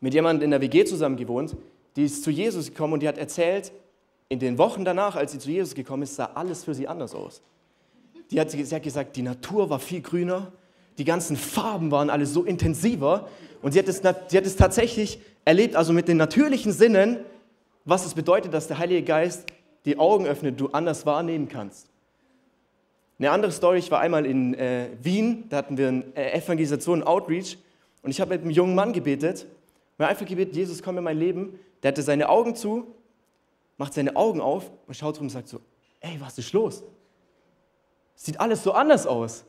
mit 0.01 0.13
jemandem 0.13 0.45
in 0.45 0.51
der 0.51 0.61
WG 0.61 0.85
zusammen 0.85 1.17
gewohnt, 1.17 1.57
die 1.97 2.05
ist 2.05 2.23
zu 2.23 2.31
Jesus 2.31 2.67
gekommen 2.67 2.93
und 2.93 3.01
die 3.01 3.09
hat 3.09 3.17
erzählt, 3.17 3.73
in 4.29 4.41
den 4.41 4.59
Wochen 4.59 4.85
danach, 4.85 5.17
als 5.17 5.33
sie 5.33 5.39
zu 5.39 5.51
Jesus 5.51 5.75
gekommen 5.75 6.03
ist, 6.03 6.17
sah 6.17 6.33
alles 6.35 6.65
für 6.65 6.75
sie 6.75 6.87
anders 6.87 7.15
aus. 7.15 7.41
Die 8.31 8.39
hat, 8.39 8.51
sie 8.51 8.75
hat 8.75 8.83
gesagt, 8.83 9.17
die 9.17 9.23
Natur 9.23 9.71
war 9.71 9.79
viel 9.79 10.03
grüner, 10.03 10.53
die 10.99 11.05
ganzen 11.05 11.37
Farben 11.37 11.91
waren 11.91 12.11
alle 12.11 12.27
so 12.27 12.45
intensiver 12.45 13.29
und 13.63 13.73
sie 13.73 13.79
hat 13.79 13.89
es, 13.89 13.99
sie 13.99 14.37
hat 14.37 14.47
es 14.47 14.57
tatsächlich 14.57 15.19
erlebt, 15.45 15.77
also 15.77 15.93
mit 15.93 16.09
den 16.09 16.17
natürlichen 16.17 16.73
Sinnen, 16.73 17.19
was 17.85 18.07
es 18.07 18.15
bedeutet, 18.15 18.55
dass 18.55 18.69
der 18.69 18.79
Heilige 18.79 19.03
Geist 19.03 19.47
die 19.85 19.99
Augen 19.99 20.27
öffnet, 20.27 20.59
du 20.59 20.69
anders 20.69 21.05
wahrnehmen 21.05 21.49
kannst. 21.49 21.89
Eine 23.19 23.31
andere 23.31 23.53
Story, 23.53 23.79
ich 23.79 23.91
war 23.91 24.01
einmal 24.01 24.27
in 24.27 24.55
äh, 24.55 24.89
Wien, 25.03 25.45
da 25.49 25.59
hatten 25.59 25.77
wir 25.77 25.89
eine 25.89 26.05
äh, 26.15 26.39
Evangelisation, 26.39 27.03
Outreach 27.03 27.59
und 28.03 28.11
ich 28.11 28.21
habe 28.21 28.31
mit 28.31 28.43
einem 28.43 28.51
jungen 28.51 28.75
Mann 28.75 28.93
gebetet, 28.93 29.47
mir 29.99 30.09
einfach 30.09 30.27
gebetet, 30.27 30.57
Jesus, 30.57 30.83
komm 30.83 30.99
in 30.99 31.05
mein 31.05 31.19
Leben. 31.19 31.59
Der 31.83 31.93
hatte 31.93 32.03
seine 32.03 32.29
Augen 32.29 32.57
zu, 32.57 32.87
macht 33.77 33.95
seine 33.95 34.17
Augen 34.17 34.41
auf 34.41 34.71
und 34.87 34.95
schaut 34.95 35.17
rum 35.17 35.27
und 35.27 35.31
sagt 35.31 35.49
so, 35.49 35.61
ey, 36.01 36.17
was 36.21 36.39
ist 36.39 36.53
los? 36.53 36.83
Sieht 38.17 38.41
alles 38.41 38.63
so 38.63 38.73
anders 38.73 39.07
aus. 39.07 39.45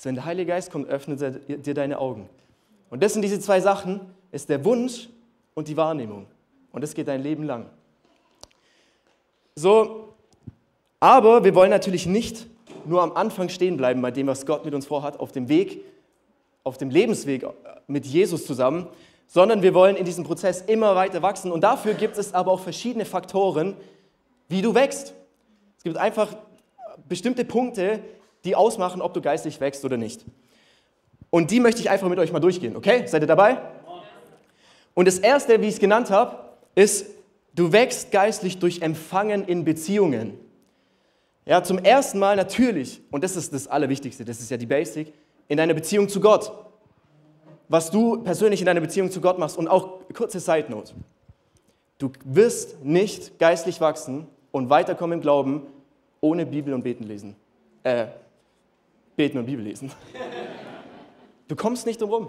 Also 0.00 0.08
wenn 0.08 0.14
der 0.14 0.24
Heilige 0.24 0.52
Geist 0.52 0.72
kommt, 0.72 0.88
öffnet 0.88 1.20
er 1.20 1.30
dir 1.58 1.74
deine 1.74 1.98
Augen. 1.98 2.26
Und 2.88 3.02
das 3.02 3.12
sind 3.12 3.20
diese 3.20 3.38
zwei 3.38 3.60
Sachen, 3.60 4.00
ist 4.32 4.48
der 4.48 4.64
Wunsch 4.64 5.10
und 5.52 5.68
die 5.68 5.76
Wahrnehmung. 5.76 6.24
Und 6.72 6.80
das 6.80 6.94
geht 6.94 7.06
dein 7.06 7.22
Leben 7.22 7.42
lang. 7.42 7.66
So, 9.54 10.14
aber 11.00 11.44
wir 11.44 11.54
wollen 11.54 11.68
natürlich 11.68 12.06
nicht 12.06 12.46
nur 12.86 13.02
am 13.02 13.12
Anfang 13.12 13.50
stehen 13.50 13.76
bleiben 13.76 14.00
bei 14.00 14.10
dem, 14.10 14.26
was 14.26 14.46
Gott 14.46 14.64
mit 14.64 14.72
uns 14.72 14.86
vorhat, 14.86 15.20
auf 15.20 15.32
dem 15.32 15.50
Weg, 15.50 15.84
auf 16.64 16.78
dem 16.78 16.88
Lebensweg 16.88 17.44
mit 17.86 18.06
Jesus 18.06 18.46
zusammen, 18.46 18.86
sondern 19.26 19.60
wir 19.60 19.74
wollen 19.74 19.96
in 19.96 20.06
diesem 20.06 20.24
Prozess 20.24 20.62
immer 20.62 20.96
weiter 20.96 21.20
wachsen. 21.20 21.52
Und 21.52 21.60
dafür 21.60 21.92
gibt 21.92 22.16
es 22.16 22.32
aber 22.32 22.52
auch 22.52 22.60
verschiedene 22.60 23.04
Faktoren, 23.04 23.76
wie 24.48 24.62
du 24.62 24.74
wächst. 24.74 25.12
Es 25.76 25.84
gibt 25.84 25.98
einfach 25.98 26.34
bestimmte 27.06 27.44
Punkte, 27.44 28.00
die 28.44 28.56
ausmachen, 28.56 29.02
ob 29.02 29.14
du 29.14 29.20
geistlich 29.20 29.60
wächst 29.60 29.84
oder 29.84 29.96
nicht. 29.96 30.24
Und 31.30 31.50
die 31.50 31.60
möchte 31.60 31.80
ich 31.80 31.90
einfach 31.90 32.08
mit 32.08 32.18
euch 32.18 32.32
mal 32.32 32.40
durchgehen, 32.40 32.76
okay? 32.76 33.06
Seid 33.06 33.22
ihr 33.22 33.26
dabei? 33.26 33.58
Und 34.94 35.06
das 35.06 35.18
erste, 35.18 35.60
wie 35.60 35.66
ich 35.66 35.74
es 35.74 35.80
genannt 35.80 36.10
habe, 36.10 36.36
ist, 36.74 37.06
du 37.54 37.72
wächst 37.72 38.10
geistlich 38.10 38.58
durch 38.58 38.82
Empfangen 38.82 39.44
in 39.44 39.64
Beziehungen. 39.64 40.38
Ja, 41.46 41.62
zum 41.62 41.78
ersten 41.78 42.18
Mal 42.18 42.36
natürlich, 42.36 43.00
und 43.10 43.24
das 43.24 43.36
ist 43.36 43.52
das 43.52 43.66
Allerwichtigste, 43.66 44.24
das 44.24 44.40
ist 44.40 44.50
ja 44.50 44.56
die 44.56 44.66
Basic, 44.66 45.12
in 45.48 45.56
deiner 45.56 45.74
Beziehung 45.74 46.08
zu 46.08 46.20
Gott. 46.20 46.52
Was 47.68 47.90
du 47.90 48.18
persönlich 48.22 48.60
in 48.60 48.66
deiner 48.66 48.80
Beziehung 48.80 49.10
zu 49.10 49.20
Gott 49.20 49.38
machst 49.38 49.56
und 49.56 49.68
auch 49.68 50.00
kurze 50.12 50.40
Side 50.40 50.66
Note. 50.68 50.92
Du 51.98 52.10
wirst 52.24 52.84
nicht 52.84 53.38
geistlich 53.38 53.80
wachsen 53.80 54.26
und 54.52 54.70
weiterkommen 54.70 55.18
im 55.18 55.22
Glauben 55.22 55.62
ohne 56.20 56.46
Bibel 56.46 56.74
und 56.74 56.82
Beten 56.82 57.04
lesen. 57.04 57.36
Äh, 57.82 58.06
beten 59.20 59.36
und 59.36 59.44
Bibel 59.44 59.62
lesen. 59.62 59.92
Du 61.46 61.54
kommst 61.54 61.84
nicht 61.84 62.00
drum 62.00 62.08
rum. 62.08 62.28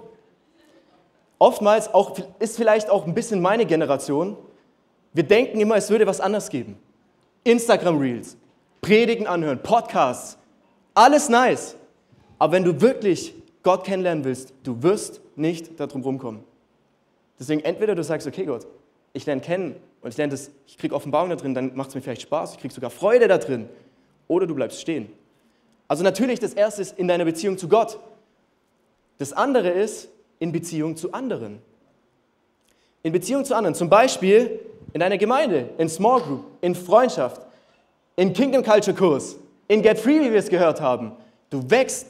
Oftmals 1.40 1.94
auch, 1.94 2.18
ist 2.40 2.58
vielleicht 2.58 2.90
auch 2.90 3.08
ein 3.08 3.14
bisschen 3.14 3.40
meine 3.40 3.66
Generation. 3.66 4.36
Wir 5.14 5.24
denken 5.24 5.62
immer, 5.62 5.78
es 5.78 5.90
würde 5.90 6.06
was 6.06 6.20
anderes 6.20 6.50
geben. 6.50 6.78
Instagram 7.46 7.98
Reels, 7.98 8.36
Predigen 8.82 9.26
anhören, 9.26 9.64
Podcasts, 9.64 10.38
alles 10.94 11.30
nice. 11.30 11.78
Aber 12.38 12.52
wenn 12.52 12.66
du 12.66 12.82
wirklich 12.82 13.36
Gott 13.64 13.86
kennenlernen 13.86 14.26
willst, 14.26 14.54
du 14.64 14.84
wirst 14.84 15.22
nicht 15.38 15.80
darum 15.80 16.02
rumkommen. 16.02 16.44
Deswegen 17.40 17.62
entweder 17.62 17.96
du 17.96 18.04
sagst, 18.04 18.28
okay 18.28 18.44
Gott, 18.44 18.68
ich 19.14 19.26
lerne 19.26 19.42
kennen 19.42 19.78
und 20.02 20.10
ich 20.10 20.18
lerne 20.18 20.32
das, 20.32 20.52
ich 20.68 20.78
kriege 20.78 20.94
Offenbarung 20.94 21.30
da 21.30 21.38
drin, 21.38 21.54
dann 21.54 21.74
macht 21.74 21.88
es 21.88 21.96
mir 21.96 22.02
vielleicht 22.02 22.24
Spaß, 22.24 22.56
ich 22.56 22.60
kriege 22.60 22.74
sogar 22.74 22.90
Freude 22.90 23.30
da 23.30 23.38
drin. 23.38 23.70
Oder 24.28 24.46
du 24.46 24.56
bleibst 24.56 24.82
stehen. 24.82 25.21
Also 25.92 26.06
natürlich, 26.06 26.40
das 26.40 26.54
erste 26.54 26.84
ist 26.84 26.98
in 26.98 27.10
deiner 27.10 27.26
Beziehung 27.26 27.58
zu 27.58 27.68
Gott. 27.68 28.00
Das 29.18 29.34
andere 29.34 29.68
ist 29.68 30.08
in 30.40 30.54
Beziehung 30.54 30.96
zu 30.96 31.12
anderen. 31.12 31.60
In 33.04 33.12
Beziehung 33.12 33.44
zu 33.44 33.54
anderen, 33.58 33.76
zum 33.76 33.90
Beispiel 33.90 34.62
in 34.94 35.02
deiner 35.02 35.18
Gemeinde, 35.18 35.68
in 35.78 35.90
Small 35.90 36.22
Group, 36.22 36.46
in 36.62 36.76
Freundschaft, 36.76 37.42
in 38.16 38.32
Kingdom 38.32 38.64
Culture 38.64 38.96
Kurs, 38.96 39.36
in 39.68 39.82
Get 39.82 40.00
Free, 40.00 40.22
wie 40.22 40.32
wir 40.32 40.40
es 40.40 40.48
gehört 40.48 40.80
haben. 40.80 41.12
Du 41.50 41.70
wächst 41.70 42.08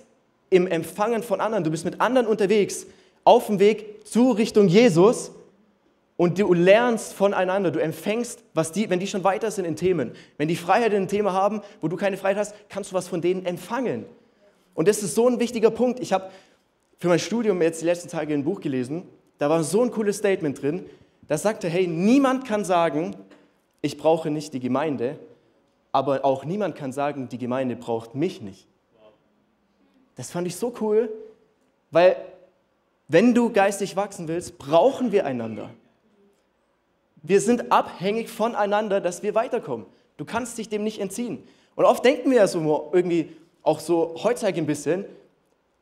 im 0.51 0.67
Empfangen 0.67 1.23
von 1.23 1.41
anderen, 1.41 1.63
du 1.63 1.71
bist 1.71 1.83
mit 1.83 1.99
anderen 1.99 2.27
unterwegs, 2.27 2.85
auf 3.23 3.47
dem 3.47 3.57
Weg 3.57 4.07
zu 4.07 4.29
Richtung 4.29 4.67
Jesus 4.67 5.31
und 6.21 6.37
du 6.37 6.53
lernst 6.53 7.15
voneinander, 7.15 7.71
du 7.71 7.81
empfängst, 7.81 8.43
was 8.53 8.71
die, 8.71 8.91
wenn 8.91 8.99
die 8.99 9.07
schon 9.07 9.23
weiter 9.23 9.49
sind 9.49 9.65
in 9.65 9.75
Themen, 9.75 10.11
wenn 10.37 10.47
die 10.47 10.55
Freiheit 10.55 10.93
in 10.93 11.01
ein 11.01 11.07
Thema 11.07 11.33
haben, 11.33 11.63
wo 11.79 11.87
du 11.87 11.95
keine 11.95 12.15
Freiheit 12.15 12.37
hast, 12.37 12.53
kannst 12.69 12.91
du 12.91 12.95
was 12.95 13.07
von 13.07 13.21
denen 13.21 13.43
empfangen. 13.43 14.05
Und 14.75 14.87
das 14.87 15.01
ist 15.01 15.15
so 15.15 15.27
ein 15.27 15.39
wichtiger 15.39 15.71
Punkt. 15.71 15.99
Ich 15.99 16.13
habe 16.13 16.29
für 16.99 17.07
mein 17.07 17.17
Studium 17.17 17.59
jetzt 17.63 17.81
die 17.81 17.85
letzten 17.85 18.07
Tage 18.07 18.35
ein 18.35 18.43
Buch 18.43 18.61
gelesen, 18.61 19.01
da 19.39 19.49
war 19.49 19.63
so 19.63 19.81
ein 19.81 19.89
cooles 19.89 20.17
Statement 20.17 20.61
drin, 20.61 20.85
das 21.27 21.41
sagte, 21.41 21.67
hey, 21.67 21.87
niemand 21.87 22.45
kann 22.45 22.65
sagen, 22.65 23.15
ich 23.81 23.97
brauche 23.97 24.29
nicht 24.29 24.53
die 24.53 24.59
Gemeinde, 24.59 25.17
aber 25.91 26.23
auch 26.23 26.45
niemand 26.45 26.75
kann 26.75 26.91
sagen, 26.91 27.29
die 27.29 27.39
Gemeinde 27.39 27.75
braucht 27.75 28.13
mich 28.13 28.43
nicht. 28.43 28.67
Das 30.13 30.29
fand 30.29 30.45
ich 30.45 30.55
so 30.55 30.71
cool, 30.81 31.09
weil 31.89 32.15
wenn 33.07 33.33
du 33.33 33.51
geistig 33.51 33.95
wachsen 33.95 34.27
willst, 34.27 34.59
brauchen 34.59 35.11
wir 35.11 35.25
einander. 35.25 35.71
Wir 37.23 37.41
sind 37.41 37.71
abhängig 37.71 38.29
voneinander, 38.29 39.01
dass 39.01 39.23
wir 39.23 39.35
weiterkommen. 39.35 39.85
Du 40.17 40.25
kannst 40.25 40.57
dich 40.57 40.69
dem 40.69 40.83
nicht 40.83 40.99
entziehen. 40.99 41.43
Und 41.75 41.85
oft 41.85 42.03
denken 42.03 42.29
wir 42.31 42.37
ja 42.37 42.47
so 42.47 42.89
irgendwie, 42.93 43.35
auch 43.63 43.79
so 43.79 44.15
heutzutage 44.23 44.59
ein 44.59 44.65
bisschen, 44.65 45.05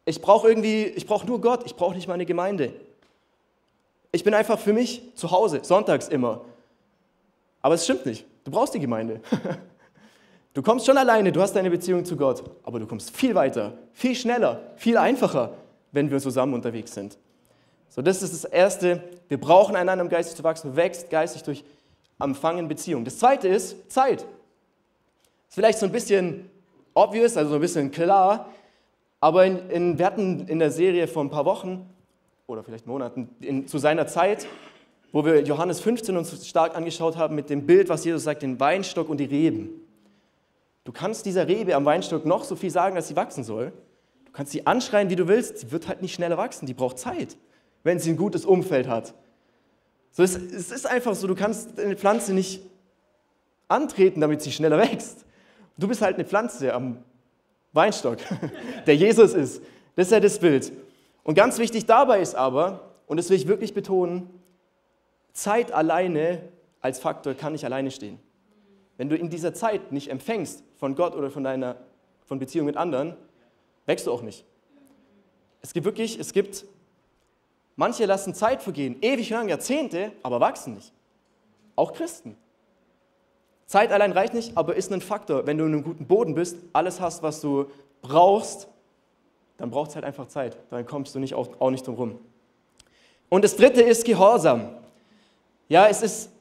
ich 0.05 0.22
brauche 0.22 0.48
irgendwie, 0.48 0.86
ich 0.86 1.05
brauche 1.05 1.25
nur 1.27 1.39
Gott, 1.39 1.65
ich 1.65 1.75
brauche 1.75 1.96
nicht 1.96 2.08
meine 2.08 2.25
Gemeinde. 2.25 2.74
Ich 4.12 4.24
bin 4.24 4.34
einfach 4.34 4.60
für 4.60 4.74
mich 4.74 5.03
zu 5.15 5.31
Hause, 5.31 5.60
sonntags 5.63 6.08
immer. 6.08 6.41
Aber 7.62 7.75
es 7.75 7.84
stimmt 7.84 8.05
nicht. 8.05 8.25
Du 8.43 8.51
brauchst 8.51 8.74
die 8.74 8.79
Gemeinde. 8.79 9.22
Du 10.55 10.63
kommst 10.63 10.88
schon 10.88 10.98
alleine, 10.98 11.31
du 11.31 11.41
hast 11.41 11.53
deine 11.53 11.69
Beziehung 11.69 12.03
zu 12.03 12.17
Gott, 12.17 12.43
aber 12.63 12.79
du 12.79 12.88
kommst 12.88 13.15
viel 13.15 13.36
weiter, 13.36 13.77
viel 13.93 14.15
schneller, 14.15 14.74
viel 14.77 14.98
einfacher, 14.98 15.53
wenn 15.91 16.10
wir 16.10 16.19
zusammen 16.19 16.55
unterwegs 16.55 16.93
sind. 16.93 17.17
So, 17.89 18.03
das 18.03 18.22
ist 18.22 18.34
das 18.34 18.46
Erste. 18.46 19.03
Wir 19.27 19.39
brauchen 19.39 19.75
einander, 19.75 20.03
um 20.03 20.10
geistig 20.10 20.38
zu 20.38 20.43
wachsen. 20.43 20.72
Du 20.72 20.75
wächst 20.75 21.10
geistig 21.10 21.43
durch 21.43 21.63
Empfangen 22.19 22.67
Beziehung. 22.67 23.03
Das 23.03 23.17
Zweite 23.17 23.48
ist 23.48 23.91
Zeit. 23.91 24.22
Ist 24.22 25.55
vielleicht 25.55 25.79
so 25.79 25.86
ein 25.86 25.91
bisschen 25.91 26.50
obvious, 26.93 27.36
also 27.36 27.50
so 27.51 27.55
ein 27.55 27.62
bisschen 27.62 27.91
klar, 27.91 28.50
aber 29.19 29.46
in, 29.46 29.69
in, 29.69 29.98
wir 29.98 30.05
hatten 30.05 30.48
in 30.48 30.60
der 30.60 30.72
Serie 30.72 31.08
vor 31.08 31.24
ein 31.24 31.29
paar 31.29 31.46
Wochen 31.46 31.89
oder 32.46 32.63
vielleicht 32.63 32.88
Monaten 32.88 33.29
in, 33.41 33.67
zu 33.67 33.77
seiner 33.77 34.05
Zeit, 34.08 34.48
wo 35.12 35.25
wir 35.25 35.41
Johannes 35.41 35.79
15 35.79 36.15
uns 36.15 36.48
stark 36.48 36.75
angeschaut 36.75 37.17
haben 37.17 37.36
mit 37.36 37.50
dem 37.50 37.65
Bild, 37.65 37.89
was 37.89 38.05
Jesus 38.05 38.24
sagt, 38.24 38.43
den 38.43 38.60
Weinstock 38.60 39.10
und 39.10 39.17
die 39.17 39.25
Reben. 39.25 39.69
Du 40.84 40.91
kannst 40.91 41.25
dieser 41.25 41.48
Rebe 41.48 41.75
am 41.75 41.86
Weinstock 41.86 42.25
noch 42.25 42.43
so 42.43 42.55
viel 42.55 42.69
sagen, 42.69 42.96
dass 42.96 43.08
sie 43.08 43.15
wachsen 43.15 43.43
soll. 43.43 43.72
Du 44.25 44.31
kannst 44.31 44.51
sie 44.51 44.67
anschreien, 44.67 45.10
wie 45.10 45.15
du 45.15 45.27
willst. 45.27 45.60
Sie 45.60 45.72
wird 45.72 45.88
halt 45.88 46.01
nicht 46.01 46.13
schneller 46.13 46.38
wachsen. 46.38 46.65
Die 46.65 46.74
braucht 46.74 47.00
Zeit 47.00 47.36
wenn 47.83 48.00
sie 48.00 48.12
ein 48.12 48.17
gutes 48.17 48.45
Umfeld 48.45 48.88
hat. 48.88 49.13
So, 50.12 50.24
es, 50.24 50.36
es 50.36 50.71
ist 50.71 50.88
einfach 50.88 51.15
so, 51.15 51.27
du 51.27 51.36
kannst 51.36 51.79
eine 51.79 51.95
Pflanze 51.95 52.33
nicht 52.33 52.62
antreten, 53.67 54.21
damit 54.21 54.41
sie 54.41 54.51
schneller 54.51 54.77
wächst. 54.77 55.25
Du 55.77 55.88
bist 55.88 56.01
halt 56.01 56.15
eine 56.15 56.25
Pflanze 56.25 56.74
am 56.74 57.03
Weinstock, 57.74 58.17
der 58.88 58.95
Jesus 58.95 59.33
ist. 59.33 59.62
Das 59.95 60.07
ist 60.07 60.12
ja 60.12 60.19
das 60.19 60.39
Bild. 60.39 60.71
Und 61.24 61.36
ganz 61.36 61.59
wichtig 61.59 61.86
dabei 61.86 62.21
ist 62.21 62.36
aber, 62.36 62.95
und 63.07 63.17
das 63.17 63.29
will 63.29 63.38
ich 63.38 63.48
wirklich 63.48 63.74
betonen, 63.74 64.29
Zeit 65.33 65.71
alleine 65.71 66.41
als 66.81 67.00
Faktor 67.00 67.33
kann 67.33 67.53
nicht 67.53 67.65
alleine 67.65 67.91
stehen. 67.91 68.19
Wenn 68.98 69.09
du 69.09 69.15
in 69.15 69.29
dieser 69.29 69.53
Zeit 69.53 69.91
nicht 69.91 70.09
empfängst 70.09 70.63
von 70.77 70.95
Gott 70.95 71.15
oder 71.15 71.29
von 71.29 71.43
deiner 71.43 71.77
von 72.25 72.39
Beziehung 72.39 72.65
mit 72.65 72.77
anderen, 72.77 73.15
wächst 73.86 74.07
du 74.07 74.12
auch 74.12 74.21
nicht. 74.21 74.45
Es 75.62 75.74
gibt 75.74 75.86
wirklich, 75.86 76.19
es 76.19 76.33
gibt 76.33 76.65
Manche 77.79 78.05
lassen 78.05 78.33
Zeit 78.33 78.62
vergehen, 78.62 78.98
ewig 79.00 79.29
lang, 79.29 79.48
Jahrzehnte, 79.48 80.12
aber 80.21 80.41
wachsen 80.41 80.74
nicht. 80.74 80.91
Auch 81.77 81.93
Christen. 81.93 82.36
Zeit 83.67 83.93
allein 83.93 84.12
reicht 84.12 84.33
nicht, 84.33 84.57
aber 84.57 84.75
ist 84.75 84.91
ein 84.91 85.00
Faktor. 85.00 85.48
Wenn 85.48 85.57
du 85.57 85.63
in 85.63 85.71
einem 85.71 85.83
guten 85.86 86.05
Boden 86.05 86.36
bist, 86.36 86.57
alles 86.74 87.00
hast, 87.00 87.24
was 87.24 87.39
du 87.39 87.67
brauchst, 88.01 88.67
dann 89.55 89.69
braucht 89.69 89.91
es 89.91 89.95
halt 89.95 90.03
einfach 90.03 90.27
Zeit. 90.27 90.57
Dann 90.69 90.86
kommst 90.86 91.15
du 91.15 91.19
nicht 91.19 91.36
auch, 91.36 91.48
auch 91.62 91.71
nicht 91.71 91.88
drum 91.88 91.95
rum. 91.95 92.19
Und 93.29 93.45
das 93.45 93.55
dritte 93.55 93.81
ist 93.81 94.03
Gehorsam. 94.03 94.71
Ja, 95.69 95.88
es 95.88 96.01
ist 96.01 96.31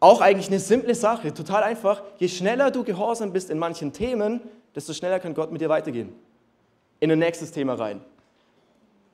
auch 0.00 0.20
eigentlich 0.20 0.48
eine 0.48 0.58
simple 0.58 0.96
Sache, 0.96 1.32
total 1.32 1.62
einfach. 1.62 2.02
Je 2.18 2.26
schneller 2.26 2.72
du 2.72 2.82
gehorsam 2.82 3.32
bist 3.32 3.50
in 3.50 3.58
manchen 3.60 3.92
Themen, 3.92 4.40
desto 4.74 4.94
schneller 4.94 5.20
kann 5.20 5.32
Gott 5.32 5.52
mit 5.52 5.60
dir 5.60 5.68
weitergehen. 5.68 6.12
In 6.98 7.12
ein 7.12 7.20
nächstes 7.20 7.52
Thema 7.52 7.74
rein 7.74 8.00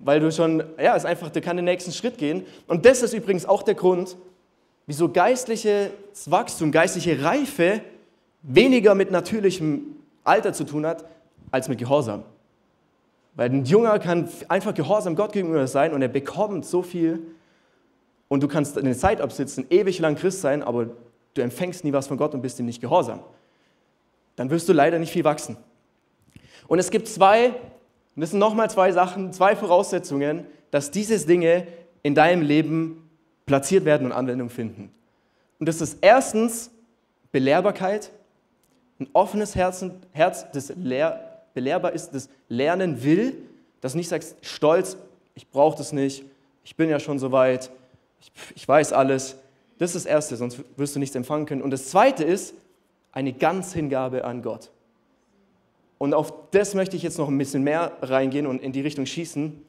weil 0.01 0.19
du 0.21 0.33
schon, 0.33 0.65
ja, 0.83 0.97
es 0.97 1.05
ist 1.05 1.07
einfach, 1.09 1.31
der 1.31 1.43
kann 1.43 1.57
den 1.57 1.67
nächsten 1.67 1.93
Schritt 1.93 2.19
gehen. 2.19 2.47
Und 2.67 2.87
das 2.87 3.03
ist 3.03 3.13
übrigens 3.13 3.47
auch 3.47 3.63
der 3.63 3.75
Grund, 3.75 4.17
wieso 4.87 5.09
geistliches 5.11 5.91
Wachstum, 6.27 6.73
geistliche 6.73 7.23
Reife 7.23 7.83
weniger 8.43 8.95
mit 8.95 9.11
natürlichem 9.11 9.97
Alter 10.25 10.53
zu 10.53 10.65
tun 10.65 10.87
hat, 10.87 11.05
als 11.51 11.69
mit 11.69 11.79
Gehorsam. 11.79 12.23
Weil 13.35 13.51
ein 13.51 13.65
Junger 13.65 13.99
kann 13.99 14.29
einfach 14.49 14.75
gehorsam 14.75 15.15
Gott 15.15 15.33
gegenüber 15.33 15.67
sein 15.67 15.93
und 15.93 16.03
er 16.03 16.09
bekommt 16.09 16.65
so 16.65 16.83
viel 16.83 17.21
und 18.29 18.43
du 18.43 18.49
kannst 18.49 18.79
eine 18.79 18.97
Zeit 18.97 19.21
absitzen, 19.21 19.67
ewig 19.71 19.99
lang 19.99 20.17
Christ 20.17 20.41
sein, 20.41 20.63
aber 20.63 20.87
du 21.35 21.43
empfängst 21.43 21.85
nie 21.85 21.93
was 21.93 22.07
von 22.07 22.17
Gott 22.17 22.35
und 22.35 22.43
bist 22.43 22.59
ihm 22.59 22.67
nicht 22.67 22.81
gehorsam. 22.81 23.21
Dann 24.37 24.51
wirst 24.51 24.69
du 24.69 24.73
leider 24.73 24.99
nicht 24.99 25.13
viel 25.13 25.25
wachsen. 25.25 25.57
Und 26.67 26.79
es 26.79 26.91
gibt 26.91 27.09
zwei 27.09 27.55
und 28.21 28.25
das 28.25 28.33
sind 28.33 28.39
nochmal 28.39 28.69
zwei 28.69 28.93
Sachen, 28.93 29.33
zwei 29.33 29.57
Voraussetzungen, 29.57 30.45
dass 30.71 30.91
diese 30.91 31.19
Dinge 31.27 31.67
in 32.03 32.15
deinem 32.15 32.43
Leben 32.43 33.09
platziert 33.47 33.87
werden 33.87 34.09
und 34.09 34.13
Anwendung 34.13 34.51
finden. 34.51 34.93
Und 35.59 35.67
das 35.67 35.81
ist 35.81 35.97
erstens 36.03 36.71
Belehrbarkeit, 37.33 38.11
ein 38.99 39.09
offenes 39.15 39.55
Herzen, 39.55 40.03
Herz, 40.13 40.45
das 40.53 40.71
lehr, 40.77 41.47
belehrbar 41.55 41.93
ist, 41.93 42.11
das 42.11 42.29
lernen 42.51 43.03
will, 43.03 43.39
das 43.81 43.95
nicht 43.95 44.11
sagst, 44.11 44.37
stolz, 44.43 44.99
ich 45.35 45.49
brauche 45.49 45.79
das 45.79 45.95
nicht, 45.95 46.23
ich 46.63 46.77
bin 46.77 46.91
ja 46.91 47.01
schon 47.01 47.19
so 47.19 47.33
weit, 47.33 47.71
ich, 48.21 48.33
ich 48.55 48.69
weiß 48.69 48.93
alles. 48.93 49.37
Das 49.79 49.95
ist 49.95 50.05
das 50.05 50.13
Erste, 50.13 50.37
sonst 50.37 50.63
wirst 50.77 50.95
du 50.95 51.01
nichts 51.01 51.17
empfangen 51.17 51.47
können. 51.47 51.63
Und 51.63 51.71
das 51.71 51.89
Zweite 51.89 52.25
ist 52.25 52.53
eine 53.13 53.33
Ganzhingabe 53.33 54.27
an 54.27 54.43
Gott. 54.43 54.71
Und 56.01 56.15
auf 56.15 56.33
das 56.51 56.75
möchte 56.75 56.97
ich 56.97 57.03
jetzt 57.03 57.19
noch 57.19 57.29
ein 57.29 57.37
bisschen 57.37 57.63
mehr 57.63 57.93
reingehen 58.01 58.47
und 58.47 58.63
in 58.63 58.73
die 58.73 58.81
Richtung 58.81 59.05
schießen. 59.05 59.63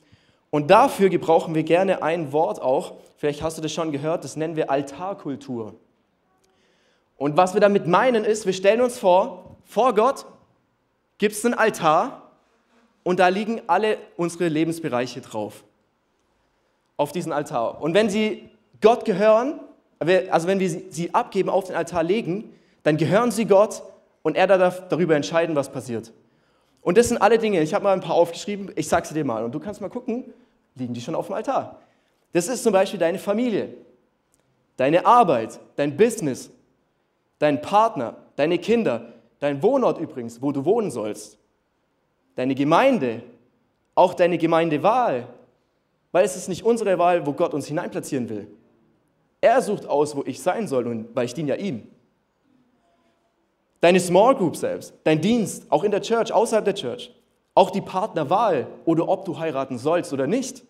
Und 0.50 0.72
dafür 0.72 1.10
gebrauchen 1.10 1.56
wir 1.56 1.64
gerne 1.64 2.04
ein 2.04 2.32
Wort 2.32 2.62
auch, 2.62 2.94
vielleicht 3.18 3.42
hast 3.42 3.58
du 3.58 3.62
das 3.62 3.74
schon 3.74 3.92
gehört, 3.92 4.24
das 4.24 4.38
nennen 4.38 4.56
wir 4.56 4.72
Altarkultur. 4.72 5.76
Und 7.18 7.36
was 7.36 7.54
wir 7.54 7.60
damit 7.60 7.86
meinen 7.86 8.24
ist, 8.24 8.46
wir 8.46 8.54
stellen 8.54 8.80
uns 8.80 8.98
vor, 8.98 9.58
vor 9.66 9.94
Gott 9.94 10.26
gibt 11.18 11.36
es 11.36 11.44
einen 11.44 11.54
Altar 11.54 12.32
und 13.04 13.20
da 13.20 13.28
liegen 13.28 13.62
alle 13.68 13.98
unsere 14.16 14.48
Lebensbereiche 14.48 15.20
drauf. 15.20 15.66
Auf 16.96 17.12
diesen 17.12 17.34
Altar. 17.34 17.82
Und 17.82 17.94
wenn 17.94 18.10
sie 18.10 18.50
Gott 18.80 19.04
gehören, 19.04 19.60
also 20.00 20.48
wenn 20.48 20.62
wir 20.62 20.70
sie 20.70 21.14
abgeben, 21.14 21.50
auf 21.50 21.66
den 21.66 21.76
Altar 21.76 22.04
legen, 22.04 22.54
dann 22.84 22.96
gehören 22.96 23.32
sie 23.32 23.44
Gott 23.44 23.84
und 24.24 24.36
er 24.36 24.48
darf 24.48 24.88
darüber 24.90 25.16
entscheiden, 25.16 25.56
was 25.56 25.72
passiert. 25.72 26.14
Und 26.82 26.98
das 26.98 27.10
sind 27.10 27.22
alle 27.22 27.38
Dinge, 27.38 27.62
ich 27.62 27.74
habe 27.74 27.84
mal 27.84 27.94
ein 27.94 28.02
paar 28.02 28.16
aufgeschrieben, 28.16 28.72
ich 28.76 28.88
sage 28.88 29.08
sie 29.08 29.14
dir 29.14 29.26
mal 29.26 29.44
und 29.44 29.54
du 29.54 29.60
kannst 29.60 29.82
mal 29.82 29.90
gucken, 29.90 30.34
liegen 30.76 30.94
die 30.94 31.02
schon 31.02 31.16
auf 31.16 31.28
dem 31.28 31.36
Altar. 31.36 31.80
Das 32.34 32.48
ist 32.48 32.64
zum 32.64 32.74
Beispiel 32.74 33.00
deine 33.00 33.20
Familie, 33.20 33.74
deine 34.78 35.06
Arbeit, 35.06 35.60
dein 35.76 35.96
Business, 35.98 36.50
dein 37.40 37.62
Partner, 37.62 38.16
deine 38.36 38.58
Kinder, 38.58 39.14
dein 39.40 39.62
Wohnort 39.62 40.00
übrigens, 40.00 40.42
wo 40.42 40.52
du 40.52 40.66
wohnen 40.66 40.92
sollst, 40.92 41.38
deine 42.36 42.56
Gemeinde, 42.56 43.22
auch 43.96 44.14
deine 44.14 44.38
Gemeindewahl, 44.38 45.28
weil 46.12 46.26
es 46.26 46.36
ist 46.36 46.48
nicht 46.48 46.64
unsere 46.64 46.98
Wahl, 46.98 47.26
wo 47.26 47.34
Gott 47.34 47.54
uns 47.54 47.68
hineinplatzieren 47.68 48.30
will. 48.30 48.48
Er 49.42 49.62
sucht 49.62 49.86
aus, 49.88 50.16
wo 50.16 50.24
ich 50.26 50.42
sein 50.42 50.68
soll 50.68 50.88
und 50.88 51.16
weil 51.16 51.26
ich 51.26 51.34
diene 51.34 51.50
ja 51.50 51.56
ihm. 51.56 51.88
Deine 53.82 54.00
Small 54.00 54.36
Group 54.36 54.56
selbst, 54.56 54.94
dein 55.04 55.20
Dienst, 55.22 55.66
auch 55.70 55.84
in 55.84 55.92
der 55.92 56.02
Church, 56.02 56.32
außerhalb 56.32 56.64
der 56.64 56.76
Church, 56.76 57.12
auch 57.56 57.72
die 57.72 57.82
Partnerwahl 57.82 58.68
oder 58.86 59.10
ob 59.10 59.26
du 59.26 59.40
heiraten 59.40 59.78
sollst 59.80 60.14
oder 60.14 60.28
nicht. 60.28 60.64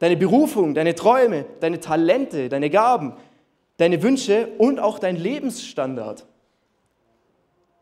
Deine 0.00 0.16
Berufung, 0.16 0.74
deine 0.74 0.94
Träume, 0.94 1.46
deine 1.60 1.80
Talente, 1.80 2.48
deine 2.48 2.68
Gaben, 2.68 3.14
deine 3.76 4.02
Wünsche 4.02 4.48
und 4.58 4.80
auch 4.80 4.98
dein 4.98 5.16
Lebensstandard. 5.16 6.26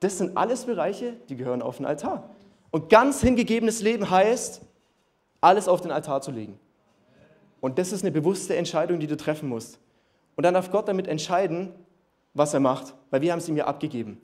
Das 0.01 0.19
sind 0.19 0.37
alles 0.37 0.67
Bereiche, 0.67 1.15
die 1.31 1.37
gehören 1.37 1.63
auf 1.63 1.79
den 1.79 1.87
Altar. 1.87 2.29
Und 2.71 2.91
ganz 2.91 3.23
hingegebenes 3.23 3.81
Leben 3.81 4.11
heißt, 4.11 4.61
alles 5.41 5.69
auf 5.69 5.81
den 5.81 5.91
Altar 5.91 6.21
zu 6.21 6.31
legen. 6.31 6.59
Und 7.61 7.79
das 7.79 7.93
ist 7.93 8.03
eine 8.03 8.11
bewusste 8.11 8.57
Entscheidung, 8.57 9.01
die 9.01 9.07
du 9.07 9.17
treffen 9.17 9.49
musst. 9.49 9.79
Und 10.37 10.45
dann 10.45 10.53
darf 10.53 10.71
Gott 10.71 10.87
damit 10.87 11.09
entscheiden, 11.09 11.73
was 12.35 12.53
er 12.53 12.61
macht, 12.61 12.95
weil 13.11 13.23
wir 13.23 13.33
haben 13.33 13.39
es 13.39 13.49
ihm 13.49 13.57
ja 13.57 13.65
abgegeben. 13.67 14.21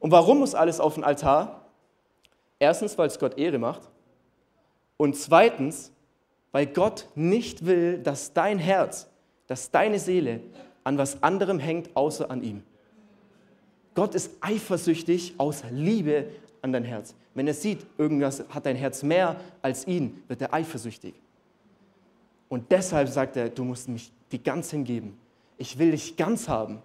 Und 0.00 0.10
warum 0.10 0.38
muss 0.38 0.54
alles 0.54 0.80
auf 0.80 0.94
den 0.94 1.04
Altar? 1.04 1.62
Erstens, 2.58 2.96
weil 2.98 3.08
es 3.08 3.18
Gott 3.18 3.38
Ehre 3.38 3.58
macht. 3.58 3.82
Und 4.96 5.16
zweitens, 5.16 5.92
weil 6.52 6.66
Gott 6.66 7.06
nicht 7.14 7.66
will, 7.66 7.98
dass 7.98 8.32
dein 8.32 8.58
Herz, 8.58 9.08
dass 9.46 9.70
deine 9.70 9.98
Seele 9.98 10.40
an 10.84 10.98
was 10.98 11.22
anderem 11.22 11.58
hängt, 11.58 11.94
außer 11.96 12.30
an 12.30 12.42
ihm. 12.42 12.62
Gott 13.94 14.14
ist 14.14 14.32
eifersüchtig 14.40 15.34
aus 15.38 15.62
Liebe 15.70 16.26
an 16.62 16.72
dein 16.72 16.84
Herz. 16.84 17.14
Wenn 17.34 17.46
er 17.46 17.54
sieht, 17.54 17.86
irgendwas 17.98 18.44
hat 18.48 18.66
dein 18.66 18.76
Herz 18.76 19.02
mehr 19.02 19.36
als 19.62 19.86
ihn, 19.86 20.22
wird 20.28 20.42
er 20.42 20.54
eifersüchtig. 20.54 21.14
Und 22.48 22.70
deshalb 22.70 23.08
sagt 23.08 23.36
er, 23.36 23.48
du 23.48 23.64
musst 23.64 23.88
mich 23.88 24.12
die 24.32 24.42
ganz 24.42 24.70
hingeben. 24.70 25.18
Ich 25.56 25.78
will 25.78 25.90
dich 25.90 26.16
ganz 26.16 26.48
haben. 26.48 26.82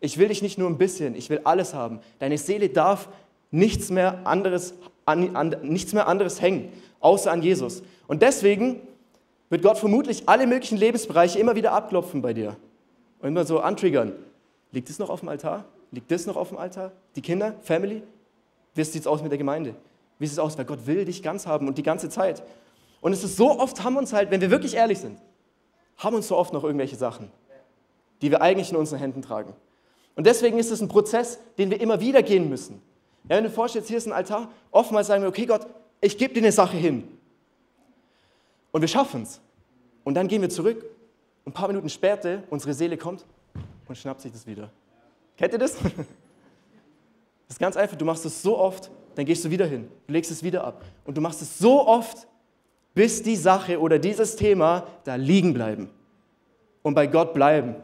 Ich 0.00 0.18
will 0.18 0.28
dich 0.28 0.42
nicht 0.42 0.58
nur 0.58 0.68
ein 0.68 0.78
bisschen, 0.78 1.14
ich 1.14 1.28
will 1.30 1.40
alles 1.44 1.74
haben. 1.74 2.00
Deine 2.18 2.38
Seele 2.38 2.70
darf 2.70 3.08
nichts 3.50 3.90
mehr 3.90 4.26
anderes, 4.26 4.74
an, 5.04 5.36
an, 5.36 5.56
nichts 5.62 5.92
mehr 5.92 6.08
anderes 6.08 6.40
hängen, 6.40 6.72
außer 7.00 7.30
an 7.30 7.42
Jesus. 7.42 7.82
Und 8.08 8.22
deswegen 8.22 8.80
wird 9.50 9.62
Gott 9.62 9.78
vermutlich 9.78 10.22
alle 10.26 10.46
möglichen 10.46 10.78
Lebensbereiche 10.78 11.38
immer 11.38 11.54
wieder 11.54 11.72
abklopfen 11.72 12.22
bei 12.22 12.32
dir 12.32 12.56
und 13.20 13.28
immer 13.28 13.44
so 13.44 13.60
antriggern. 13.60 14.12
Liegt 14.72 14.88
es 14.88 14.98
noch 14.98 15.10
auf 15.10 15.20
dem 15.20 15.28
Altar? 15.28 15.64
Liegt 15.90 16.10
das 16.10 16.26
noch 16.26 16.36
auf 16.36 16.48
dem 16.48 16.58
Altar? 16.58 16.92
Die 17.16 17.22
Kinder, 17.22 17.54
Family? 17.62 18.02
Wie 18.74 18.84
sieht 18.84 19.02
es 19.02 19.06
aus 19.06 19.22
mit 19.22 19.32
der 19.32 19.38
Gemeinde? 19.38 19.74
Wie 20.18 20.26
sieht 20.26 20.34
es 20.34 20.38
aus? 20.38 20.56
Weil 20.56 20.64
Gott 20.64 20.86
will 20.86 21.04
dich 21.04 21.22
ganz 21.22 21.46
haben 21.46 21.66
und 21.66 21.76
die 21.76 21.82
ganze 21.82 22.08
Zeit. 22.08 22.42
Und 23.00 23.12
es 23.12 23.24
ist 23.24 23.36
so 23.36 23.58
oft, 23.58 23.82
haben 23.82 23.96
uns 23.96 24.12
halt, 24.12 24.30
wenn 24.30 24.40
wir 24.40 24.50
wirklich 24.50 24.74
ehrlich 24.74 25.00
sind, 25.00 25.18
haben 25.96 26.14
uns 26.14 26.28
so 26.28 26.36
oft 26.36 26.52
noch 26.52 26.62
irgendwelche 26.62 26.96
Sachen, 26.96 27.30
die 28.22 28.30
wir 28.30 28.40
eigentlich 28.40 28.70
in 28.70 28.76
unseren 28.76 29.00
Händen 29.00 29.22
tragen. 29.22 29.52
Und 30.16 30.26
deswegen 30.26 30.58
ist 30.58 30.70
es 30.70 30.80
ein 30.80 30.88
Prozess, 30.88 31.38
den 31.58 31.70
wir 31.70 31.80
immer 31.80 32.00
wieder 32.00 32.22
gehen 32.22 32.48
müssen. 32.48 32.82
Ja, 33.28 33.36
wenn 33.36 33.44
du 33.44 33.50
vorstellst, 33.50 33.88
hier 33.88 33.98
ist 33.98 34.06
ein 34.06 34.12
Altar, 34.12 34.50
oftmals 34.70 35.06
sagen 35.06 35.22
wir, 35.22 35.28
okay 35.28 35.46
Gott, 35.46 35.66
ich 36.00 36.16
gebe 36.16 36.34
dir 36.34 36.40
eine 36.40 36.52
Sache 36.52 36.76
hin. 36.76 37.06
Und 38.72 38.80
wir 38.80 38.88
schaffen 38.88 39.22
es. 39.22 39.40
Und 40.04 40.14
dann 40.14 40.28
gehen 40.28 40.42
wir 40.42 40.50
zurück 40.50 40.84
und 41.44 41.52
ein 41.52 41.54
paar 41.54 41.68
Minuten 41.68 41.88
später, 41.88 42.42
unsere 42.50 42.74
Seele 42.74 42.96
kommt 42.96 43.24
und 43.86 43.96
schnappt 43.96 44.20
sich 44.20 44.32
das 44.32 44.46
wieder. 44.46 44.70
Kennt 45.36 45.52
ihr 45.52 45.58
das? 45.58 45.76
Das 47.46 47.56
ist 47.56 47.58
ganz 47.58 47.76
einfach, 47.76 47.96
du 47.96 48.04
machst 48.04 48.24
es 48.24 48.42
so 48.42 48.56
oft, 48.56 48.92
dann 49.16 49.24
gehst 49.24 49.44
du 49.44 49.50
wieder 49.50 49.66
hin, 49.66 49.88
du 50.06 50.12
legst 50.12 50.30
es 50.30 50.44
wieder 50.44 50.62
ab. 50.62 50.84
Und 51.04 51.16
du 51.16 51.20
machst 51.20 51.42
es 51.42 51.58
so 51.58 51.84
oft, 51.84 52.28
bis 52.94 53.24
die 53.24 53.34
Sache 53.34 53.80
oder 53.80 53.98
dieses 53.98 54.36
Thema 54.36 54.86
da 55.02 55.16
liegen 55.16 55.52
bleiben 55.52 55.90
und 56.82 56.94
bei 56.94 57.08
Gott 57.08 57.34
bleiben. 57.34 57.74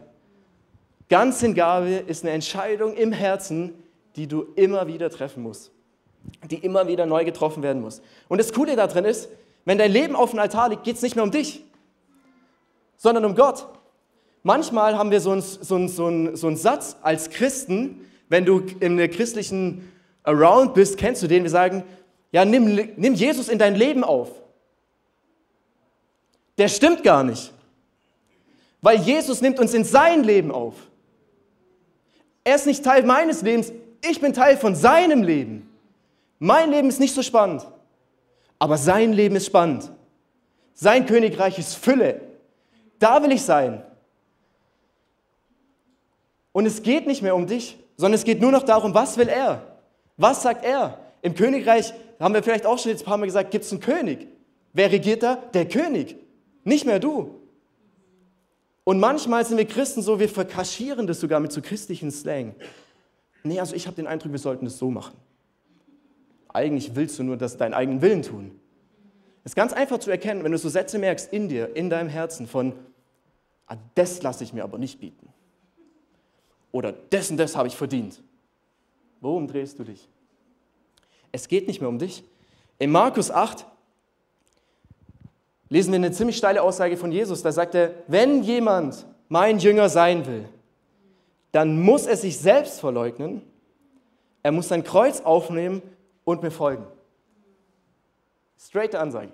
Ganzhingabe 1.08 2.04
ist 2.06 2.24
eine 2.24 2.32
Entscheidung 2.32 2.94
im 2.94 3.12
Herzen, 3.12 3.74
die 4.16 4.26
du 4.26 4.46
immer 4.56 4.86
wieder 4.86 5.10
treffen 5.10 5.42
musst, 5.42 5.70
die 6.50 6.56
immer 6.56 6.88
wieder 6.88 7.06
neu 7.06 7.24
getroffen 7.24 7.62
werden 7.62 7.82
muss. 7.82 8.02
Und 8.28 8.38
das 8.38 8.52
Coole 8.52 8.74
darin 8.76 9.04
ist, 9.04 9.28
wenn 9.64 9.78
dein 9.78 9.92
Leben 9.92 10.16
auf 10.16 10.30
dem 10.30 10.38
Altar 10.38 10.70
liegt, 10.70 10.84
geht 10.84 10.96
es 10.96 11.02
nicht 11.02 11.16
mehr 11.16 11.24
um 11.24 11.30
dich, 11.30 11.64
sondern 12.96 13.24
um 13.24 13.34
Gott. 13.34 13.66
Manchmal 14.42 14.96
haben 14.96 15.10
wir 15.10 15.20
so 15.20 15.32
einen, 15.32 15.42
so 15.42 15.86
so 15.88 16.06
einen, 16.06 16.36
so 16.36 16.46
einen 16.46 16.56
Satz 16.56 16.96
als 17.02 17.30
Christen, 17.30 18.06
wenn 18.28 18.44
du 18.44 18.64
in 18.80 18.96
der 18.96 19.08
christlichen 19.08 19.92
Around 20.22 20.74
bist, 20.74 20.98
kennst 20.98 21.22
du 21.22 21.26
den, 21.26 21.44
wir 21.44 21.50
sagen, 21.50 21.84
ja, 22.32 22.44
nimm, 22.44 22.74
nimm 22.96 23.14
Jesus 23.14 23.48
in 23.48 23.58
dein 23.58 23.76
Leben 23.76 24.02
auf. 24.02 24.30
Der 26.58 26.68
stimmt 26.68 27.02
gar 27.02 27.22
nicht. 27.22 27.52
Weil 28.82 28.98
Jesus 28.98 29.40
nimmt 29.40 29.58
uns 29.58 29.74
in 29.74 29.84
sein 29.84 30.24
Leben 30.24 30.50
auf. 30.50 30.74
Er 32.46 32.54
ist 32.54 32.66
nicht 32.66 32.84
Teil 32.84 33.02
meines 33.02 33.42
Lebens, 33.42 33.72
ich 34.08 34.20
bin 34.20 34.32
Teil 34.32 34.56
von 34.56 34.76
seinem 34.76 35.24
Leben. 35.24 35.68
Mein 36.38 36.70
Leben 36.70 36.88
ist 36.88 37.00
nicht 37.00 37.12
so 37.12 37.22
spannend, 37.22 37.66
aber 38.60 38.78
sein 38.78 39.12
Leben 39.12 39.34
ist 39.34 39.46
spannend. 39.46 39.90
Sein 40.72 41.06
Königreich 41.06 41.58
ist 41.58 41.74
Fülle. 41.74 42.20
Da 43.00 43.20
will 43.20 43.32
ich 43.32 43.42
sein. 43.42 43.82
Und 46.52 46.66
es 46.66 46.84
geht 46.84 47.08
nicht 47.08 47.20
mehr 47.20 47.34
um 47.34 47.48
dich, 47.48 47.80
sondern 47.96 48.14
es 48.14 48.22
geht 48.22 48.40
nur 48.40 48.52
noch 48.52 48.62
darum, 48.62 48.94
was 48.94 49.16
will 49.18 49.28
er? 49.28 49.62
Was 50.16 50.42
sagt 50.42 50.64
er? 50.64 51.00
Im 51.22 51.34
Königreich, 51.34 51.92
haben 52.20 52.32
wir 52.32 52.44
vielleicht 52.44 52.64
auch 52.64 52.78
schon 52.78 52.92
jetzt 52.92 53.02
ein 53.02 53.06
paar 53.06 53.18
Mal 53.18 53.26
gesagt, 53.26 53.50
gibt 53.50 53.64
es 53.64 53.72
einen 53.72 53.80
König. 53.80 54.28
Wer 54.72 54.92
regiert 54.92 55.24
da? 55.24 55.34
Der 55.52 55.66
König, 55.66 56.14
nicht 56.62 56.86
mehr 56.86 57.00
du. 57.00 57.40
Und 58.88 59.00
manchmal 59.00 59.44
sind 59.44 59.58
wir 59.58 59.66
Christen 59.66 60.00
so, 60.00 60.20
wir 60.20 60.28
verkaschieren 60.28 61.08
das 61.08 61.18
sogar 61.18 61.40
mit 61.40 61.50
so 61.50 61.60
christlichen 61.60 62.12
Slang. 62.12 62.54
Nee, 63.42 63.58
also 63.58 63.74
ich 63.74 63.88
habe 63.88 63.96
den 63.96 64.06
Eindruck, 64.06 64.30
wir 64.30 64.38
sollten 64.38 64.64
das 64.64 64.78
so 64.78 64.92
machen. 64.92 65.16
Eigentlich 66.50 66.94
willst 66.94 67.18
du 67.18 67.24
nur 67.24 67.36
das 67.36 67.56
deinen 67.56 67.74
eigenen 67.74 68.00
Willen 68.00 68.22
tun. 68.22 68.52
Es 69.42 69.50
ist 69.50 69.56
ganz 69.56 69.72
einfach 69.72 69.98
zu 69.98 70.08
erkennen, 70.12 70.44
wenn 70.44 70.52
du 70.52 70.58
so 70.58 70.68
Sätze 70.68 71.00
merkst 71.00 71.32
in 71.32 71.48
dir, 71.48 71.74
in 71.74 71.90
deinem 71.90 72.08
Herzen 72.08 72.46
von, 72.46 72.74
ah, 73.66 73.74
das 73.96 74.22
lasse 74.22 74.44
ich 74.44 74.52
mir 74.52 74.62
aber 74.62 74.78
nicht 74.78 75.00
bieten. 75.00 75.30
Oder 76.70 76.92
das 77.10 77.28
und 77.28 77.38
das 77.38 77.56
habe 77.56 77.66
ich 77.66 77.76
verdient. 77.76 78.22
Worum 79.20 79.48
drehst 79.48 79.80
du 79.80 79.82
dich? 79.82 80.08
Es 81.32 81.48
geht 81.48 81.66
nicht 81.66 81.80
mehr 81.80 81.88
um 81.88 81.98
dich. 81.98 82.22
In 82.78 82.92
Markus 82.92 83.32
8 83.32 83.66
lesen 85.68 85.92
wir 85.92 85.96
eine 85.96 86.12
ziemlich 86.12 86.36
steile 86.36 86.62
Aussage 86.62 86.96
von 86.96 87.12
Jesus. 87.12 87.42
Da 87.42 87.52
sagt 87.52 87.74
er, 87.74 87.90
wenn 88.06 88.42
jemand 88.42 89.06
mein 89.28 89.58
Jünger 89.58 89.88
sein 89.88 90.26
will, 90.26 90.48
dann 91.52 91.80
muss 91.80 92.06
er 92.06 92.16
sich 92.16 92.38
selbst 92.38 92.80
verleugnen, 92.80 93.42
er 94.42 94.52
muss 94.52 94.68
sein 94.68 94.84
Kreuz 94.84 95.20
aufnehmen 95.22 95.82
und 96.24 96.42
mir 96.42 96.50
folgen. 96.50 96.86
Straighte 98.58 99.00
Ansage. 99.00 99.32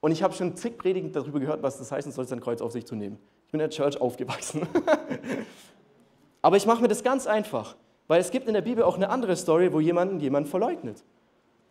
Und 0.00 0.12
ich 0.12 0.22
habe 0.22 0.34
schon 0.34 0.56
zig 0.56 0.78
Predigten 0.78 1.12
darüber 1.12 1.40
gehört, 1.40 1.62
was 1.62 1.78
das 1.78 1.90
heißen 1.90 2.12
soll, 2.12 2.26
sein 2.26 2.40
Kreuz 2.40 2.60
auf 2.60 2.72
sich 2.72 2.86
zu 2.86 2.94
nehmen. 2.94 3.18
Ich 3.46 3.52
bin 3.52 3.60
in 3.60 3.68
der 3.68 3.70
Church 3.70 4.00
aufgewachsen. 4.00 4.66
Aber 6.42 6.56
ich 6.56 6.66
mache 6.66 6.82
mir 6.82 6.88
das 6.88 7.02
ganz 7.02 7.26
einfach, 7.26 7.76
weil 8.06 8.20
es 8.20 8.30
gibt 8.30 8.46
in 8.46 8.54
der 8.54 8.62
Bibel 8.62 8.84
auch 8.84 8.96
eine 8.96 9.08
andere 9.10 9.36
Story, 9.36 9.72
wo 9.72 9.80
jemand 9.80 10.22
jemanden 10.22 10.48
verleugnet. 10.48 11.02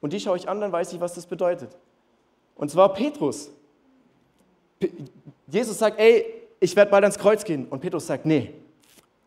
Und 0.01 0.13
die 0.13 0.19
schaue 0.19 0.37
ich 0.37 0.49
an, 0.49 0.59
dann 0.59 0.71
weiß 0.71 0.93
ich, 0.93 0.99
was 0.99 1.13
das 1.13 1.25
bedeutet. 1.25 1.77
Und 2.55 2.71
zwar 2.71 2.93
Petrus. 2.93 3.51
Jesus 5.47 5.77
sagt, 5.77 5.99
ey, 5.99 6.25
ich 6.59 6.75
werde 6.75 6.89
bald 6.89 7.03
ans 7.03 7.17
Kreuz 7.17 7.43
gehen. 7.43 7.67
Und 7.69 7.81
Petrus 7.81 8.07
sagt, 8.07 8.25
nee, 8.25 8.53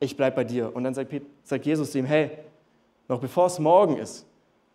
ich 0.00 0.16
bleibe 0.16 0.36
bei 0.36 0.44
dir. 0.44 0.74
Und 0.74 0.84
dann 0.84 0.94
sagt, 0.94 1.66
Jesus 1.66 1.92
zu 1.92 1.98
ihm, 1.98 2.06
hey, 2.06 2.30
noch 3.08 3.20
bevor 3.20 3.46
es 3.46 3.58
morgen 3.58 3.96
ist, 3.98 4.26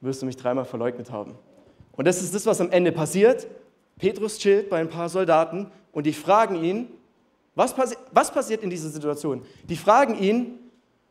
wirst 0.02 0.22
du 0.22 0.26
mich 0.26 0.36
dreimal 0.36 0.66
verleugnet 0.66 1.12
haben. 1.12 1.34
Und 1.94 2.06
das 2.06 2.22
ist 2.22 2.34
das, 2.34 2.46
was 2.46 2.60
am 2.60 2.72
Ende 2.72 2.92
passiert. 2.92 3.48
Petrus 3.98 4.38
chillt 4.38 4.70
bei 4.70 4.80
ein 4.80 4.90
paar 4.90 5.10
Soldaten 5.10 5.72
und 5.92 6.06
die 6.06 6.14
fragen 6.14 6.56
ihn, 6.64 6.88
was, 7.56 7.74
passi 7.74 7.96
was 8.12 8.32
passiert 8.32 8.64
in 8.64 8.70
dieser 8.70 8.90
Situation? 8.90 9.44
Die 9.70 9.76
fragen 9.76 10.18
ihn, 10.18 10.60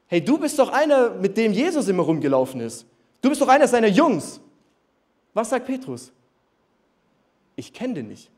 hey, 0.09 0.21
du 0.21 0.39
bist 0.39 0.59
doch 0.59 0.71
einer, 0.71 1.11
mit 1.11 1.37
dem 1.37 1.53
Jesus 1.53 1.89
immer 1.89 2.03
rumgelaufen 2.03 2.61
ist. 2.61 2.85
Du 3.21 3.29
bist 3.29 3.41
doch 3.41 3.49
einer 3.49 3.69
seiner 3.69 3.87
Jungs. 3.87 4.41
Was 5.33 5.51
sagt 5.51 5.67
Petrus? 5.67 6.13
Ich 7.57 7.73
kenne 7.73 7.95
den 7.95 8.09
nicht. 8.09 8.31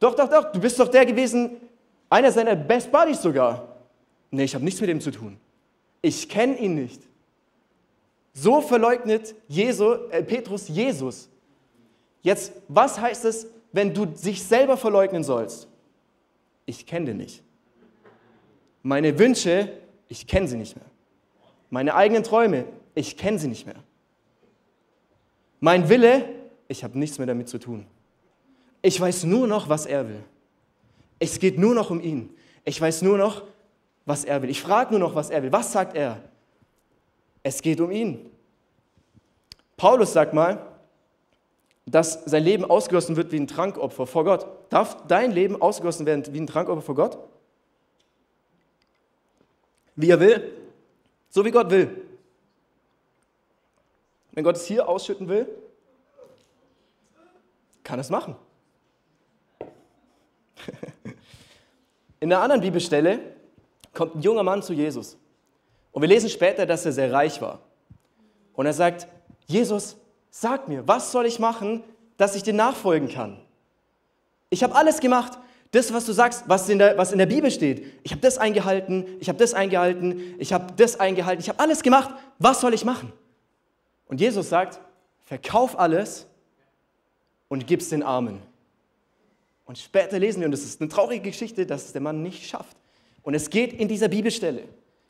Doch, 0.00 0.14
doch, 0.14 0.28
doch, 0.28 0.52
du 0.52 0.60
bist 0.60 0.78
doch 0.80 0.88
der 0.88 1.06
gewesen, 1.06 1.56
einer 2.10 2.32
seiner 2.32 2.56
Best 2.56 2.90
Buddies 2.90 3.22
sogar. 3.22 3.76
Nee, 4.30 4.44
ich 4.44 4.54
habe 4.54 4.64
nichts 4.64 4.80
mit 4.80 4.90
ihm 4.90 5.00
zu 5.00 5.10
tun. 5.10 5.38
Ich 6.00 6.28
kenne 6.28 6.58
ihn 6.58 6.74
nicht. 6.74 7.00
So 8.34 8.60
verleugnet 8.60 9.34
Jesu, 9.46 9.92
äh, 10.10 10.22
Petrus 10.22 10.68
Jesus. 10.68 11.28
Jetzt, 12.22 12.52
was 12.68 12.98
heißt 13.00 13.24
es, 13.26 13.46
wenn 13.72 13.94
du 13.94 14.06
sich 14.14 14.42
selber 14.42 14.76
verleugnen 14.76 15.22
sollst? 15.22 15.68
Ich 16.66 16.86
kenne 16.86 17.06
den 17.06 17.18
nicht. 17.18 17.42
Meine 18.82 19.18
Wünsche, 19.18 19.72
ich 20.08 20.26
kenne 20.26 20.48
sie 20.48 20.56
nicht 20.56 20.76
mehr. 20.76 20.86
Meine 21.70 21.94
eigenen 21.94 22.22
Träume, 22.22 22.64
ich 22.94 23.16
kenne 23.16 23.38
sie 23.38 23.48
nicht 23.48 23.66
mehr. 23.66 23.76
Mein 25.60 25.88
Wille, 25.88 26.24
ich 26.72 26.82
habe 26.82 26.98
nichts 26.98 27.18
mehr 27.18 27.26
damit 27.26 27.48
zu 27.48 27.58
tun. 27.58 27.86
Ich 28.82 29.00
weiß 29.00 29.24
nur 29.24 29.46
noch, 29.46 29.68
was 29.68 29.86
er 29.86 30.08
will. 30.08 30.24
Es 31.20 31.38
geht 31.38 31.58
nur 31.58 31.74
noch 31.74 31.90
um 31.90 32.00
ihn. 32.00 32.34
Ich 32.64 32.80
weiß 32.80 33.02
nur 33.02 33.16
noch, 33.16 33.44
was 34.04 34.24
er 34.24 34.42
will. 34.42 34.50
Ich 34.50 34.60
frage 34.60 34.90
nur 34.90 34.98
noch, 34.98 35.14
was 35.14 35.30
er 35.30 35.42
will. 35.42 35.52
Was 35.52 35.70
sagt 35.70 35.94
er? 35.96 36.20
Es 37.44 37.62
geht 37.62 37.80
um 37.80 37.92
ihn. 37.92 38.30
Paulus 39.76 40.12
sagt 40.12 40.34
mal, 40.34 40.66
dass 41.86 42.24
sein 42.24 42.42
Leben 42.42 42.64
ausgegossen 42.64 43.16
wird 43.16 43.32
wie 43.32 43.36
ein 43.38 43.46
Trankopfer 43.46 44.06
vor 44.06 44.24
Gott. 44.24 44.46
Darf 44.70 45.06
dein 45.06 45.32
Leben 45.32 45.60
ausgegossen 45.60 46.06
werden 46.06 46.24
wie 46.32 46.40
ein 46.40 46.46
Trankopfer 46.46 46.82
vor 46.82 46.94
Gott? 46.94 47.18
Wie 49.94 50.10
er 50.10 50.20
will? 50.20 50.52
So 51.28 51.44
wie 51.44 51.50
Gott 51.50 51.70
will. 51.70 52.02
Wenn 54.32 54.44
Gott 54.44 54.56
es 54.56 54.66
hier 54.66 54.88
ausschütten 54.88 55.28
will, 55.28 55.46
kann 57.82 57.98
es 57.98 58.10
machen. 58.10 58.36
In 62.20 62.32
einer 62.32 62.42
anderen 62.42 62.60
Bibelstelle 62.60 63.20
kommt 63.92 64.16
ein 64.16 64.22
junger 64.22 64.42
Mann 64.42 64.62
zu 64.62 64.72
Jesus. 64.72 65.16
Und 65.90 66.02
wir 66.02 66.08
lesen 66.08 66.30
später, 66.30 66.66
dass 66.66 66.86
er 66.86 66.92
sehr 66.92 67.12
reich 67.12 67.40
war. 67.42 67.60
Und 68.54 68.66
er 68.66 68.72
sagt, 68.72 69.08
Jesus, 69.46 69.96
sag 70.30 70.68
mir, 70.68 70.86
was 70.86 71.12
soll 71.12 71.26
ich 71.26 71.38
machen, 71.38 71.82
dass 72.16 72.34
ich 72.34 72.42
dir 72.42 72.54
nachfolgen 72.54 73.08
kann? 73.08 73.40
Ich 74.50 74.62
habe 74.62 74.74
alles 74.74 75.00
gemacht. 75.00 75.38
Das, 75.72 75.92
was 75.92 76.04
du 76.04 76.12
sagst, 76.12 76.44
was 76.48 76.68
in 76.68 76.78
der, 76.78 76.98
was 76.98 77.12
in 77.12 77.18
der 77.18 77.26
Bibel 77.26 77.50
steht. 77.50 77.86
Ich 78.02 78.12
habe 78.12 78.20
das 78.20 78.36
eingehalten, 78.36 79.06
ich 79.20 79.28
habe 79.28 79.38
das 79.38 79.54
eingehalten, 79.54 80.34
ich 80.38 80.52
habe 80.52 80.74
das 80.76 81.00
eingehalten, 81.00 81.40
ich 81.40 81.48
habe 81.48 81.58
alles 81.60 81.82
gemacht. 81.82 82.14
Was 82.38 82.60
soll 82.60 82.74
ich 82.74 82.84
machen? 82.84 83.10
Und 84.06 84.20
Jesus 84.20 84.50
sagt, 84.50 84.80
verkauf 85.24 85.78
alles 85.78 86.26
und 87.52 87.66
gib 87.66 87.80
es 87.80 87.90
den 87.90 88.02
Armen. 88.02 88.40
Und 89.66 89.76
später 89.76 90.18
lesen 90.18 90.40
wir, 90.40 90.46
und 90.46 90.54
es 90.54 90.64
ist 90.64 90.80
eine 90.80 90.88
traurige 90.88 91.28
Geschichte, 91.28 91.66
dass 91.66 91.84
es 91.84 91.92
der 91.92 92.00
Mann 92.00 92.22
nicht 92.22 92.46
schafft. 92.46 92.78
Und 93.22 93.34
es 93.34 93.50
geht 93.50 93.74
in 93.74 93.88
dieser 93.88 94.08
Bibelstelle 94.08 94.62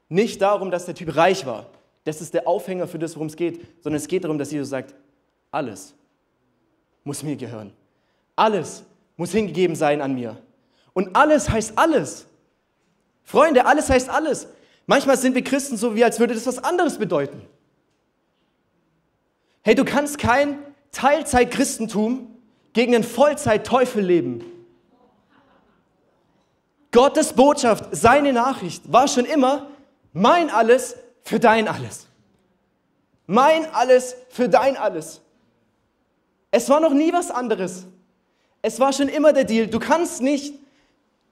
nicht 0.09 0.43
darum, 0.43 0.73
dass 0.73 0.85
der 0.87 0.97
Typ 0.97 1.15
reich 1.15 1.47
war. 1.47 1.67
Das 2.03 2.21
ist 2.21 2.35
der 2.35 2.49
Aufhänger 2.49 2.89
für 2.89 2.99
das, 2.99 3.15
worum 3.15 3.29
es 3.29 3.37
geht, 3.37 3.61
sondern 3.81 3.99
es 3.99 4.09
geht 4.09 4.25
darum, 4.25 4.39
dass 4.39 4.51
Jesus 4.51 4.71
sagt, 4.71 4.93
alles 5.53 5.95
muss 7.05 7.23
mir 7.23 7.37
gehören. 7.37 7.73
Alles 8.35 8.83
muss 9.17 9.31
hingegeben 9.31 9.77
sein 9.77 10.01
an 10.01 10.13
mir. 10.13 10.37
Und 10.95 11.15
alles 11.15 11.49
heißt 11.49 11.79
alles. 11.79 12.27
Freunde, 13.23 13.67
alles 13.67 13.89
heißt 13.89 14.09
alles. 14.09 14.49
Manchmal 14.87 15.17
sind 15.17 15.37
wir 15.37 15.45
Christen 15.45 15.77
so, 15.77 15.95
wie 15.95 16.03
als 16.03 16.19
würde 16.19 16.35
das 16.35 16.49
was 16.49 16.59
anderes 16.59 16.99
bedeuten. 16.99 17.41
Hey, 19.63 19.77
du 19.77 19.85
kannst 19.85 20.19
kein 20.19 20.59
Teilzeit-Christentum 20.91 22.32
gegen 22.73 22.95
einen 22.95 23.05
Vollzeit-Teufel 23.05 24.03
leben. 24.03 24.45
Gottes 26.91 27.33
Botschaft, 27.33 27.87
seine 27.93 28.33
Nachricht 28.33 28.93
war 28.93 29.09
schon 29.09 29.25
immer 29.25 29.69
mein 30.13 30.51
alles 30.51 30.97
für 31.23 31.41
dein 31.41 31.69
alles. 31.69 32.07
Mein 33.27 33.73
alles 33.73 34.15
für 34.29 34.49
dein 34.49 34.77
alles. 34.77 35.21
Es 36.51 36.69
war 36.69 36.81
noch 36.81 36.93
nie 36.93 37.13
was 37.13 37.31
anderes. 37.31 37.87
Es 38.61 38.79
war 38.79 38.93
schon 38.93 39.09
immer 39.09 39.33
der 39.33 39.45
Deal. 39.45 39.67
Du 39.67 39.79
kannst 39.79 40.21
nicht 40.21 40.55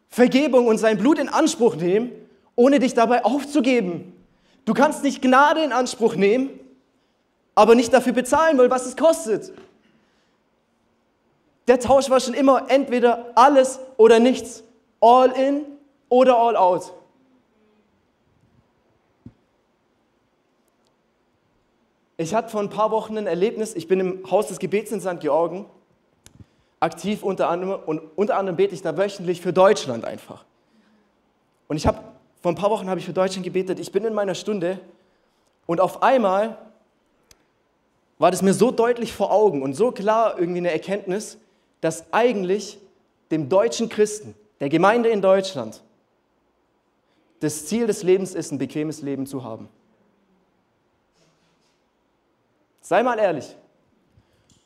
Vergebung 0.09 0.67
und 0.67 0.79
sein 0.79 0.97
Blut 0.97 1.19
in 1.19 1.29
Anspruch 1.29 1.77
nehmen, 1.77 2.11
ohne 2.57 2.79
dich 2.79 2.95
dabei 2.95 3.25
aufzugeben. 3.25 4.15
Du 4.65 4.75
kannst 4.75 5.03
nicht 5.03 5.23
Gnade 5.23 5.63
in 5.63 5.73
Anspruch 5.73 6.17
nehmen, 6.17 6.51
aber 7.55 7.75
nicht 7.75 7.93
dafür 7.93 8.13
bezahlen 8.13 8.57
wollen, 8.59 8.71
was 8.71 8.87
es 8.87 8.97
kostet. 8.97 9.53
Der 11.71 11.79
Tausch 11.79 12.11
war 12.11 12.19
schon 12.19 12.35
immer 12.35 12.69
entweder 12.69 13.27
alles 13.37 13.79
oder 13.97 14.19
nichts. 14.19 14.65
All 15.01 15.31
in 15.31 15.67
oder 16.09 16.37
all 16.37 16.57
out. 16.57 16.93
Ich 22.17 22.35
hatte 22.35 22.49
vor 22.49 22.61
ein 22.61 22.71
paar 22.71 22.91
Wochen 22.91 23.17
ein 23.17 23.29
Erlebnis, 23.29 23.77
ich 23.77 23.87
bin 23.87 24.01
im 24.01 24.29
Haus 24.29 24.49
des 24.49 24.59
Gebets 24.59 24.91
in 24.91 25.01
St. 25.01 25.21
Georgen 25.21 25.65
aktiv 26.81 27.23
unter 27.23 27.49
anderem 27.49 27.81
und 27.87 28.03
unter 28.17 28.37
anderem 28.37 28.57
bete 28.57 28.75
ich 28.75 28.83
da 28.83 28.97
wöchentlich 28.97 29.41
für 29.41 29.53
Deutschland 29.53 30.05
einfach. 30.05 30.45
Und 31.69 31.77
ich 31.77 31.87
habe 31.87 32.01
vor 32.43 32.51
ein 32.51 32.57
paar 32.57 32.71
Wochen 32.71 32.91
habe 32.91 32.99
ich 32.99 33.07
für 33.07 33.13
Deutschland 33.13 33.45
gebetet. 33.45 33.79
Ich 33.79 33.93
bin 33.93 34.05
in 34.05 34.13
meiner 34.13 34.35
Stunde 34.35 34.81
und 35.67 35.81
auf 35.81 36.03
einmal 36.03 36.59
war 38.19 38.33
das 38.33 38.43
mir 38.43 38.55
so 38.55 38.73
deutlich 38.73 39.13
vor 39.13 39.31
Augen 39.31 39.63
und 39.63 39.75
so 39.75 39.93
klar 39.93 40.37
irgendwie 40.37 40.59
eine 40.59 40.73
Erkenntnis, 40.73 41.39
dass 41.81 42.13
eigentlich 42.13 42.79
dem 43.31 43.49
deutschen 43.49 43.89
Christen, 43.89 44.35
der 44.61 44.69
Gemeinde 44.69 45.09
in 45.09 45.23
Deutschland, 45.23 45.83
das 47.41 47.67
Ziel 47.67 47.87
des 47.87 48.03
Lebens 48.03 48.35
ist, 48.35 48.53
ein 48.53 48.59
bequemes 48.59 49.03
Leben 49.03 49.27
zu 49.27 49.45
haben. 49.45 49.69
Sei 52.83 53.03
mal 53.03 53.19
ehrlich. 53.19 53.57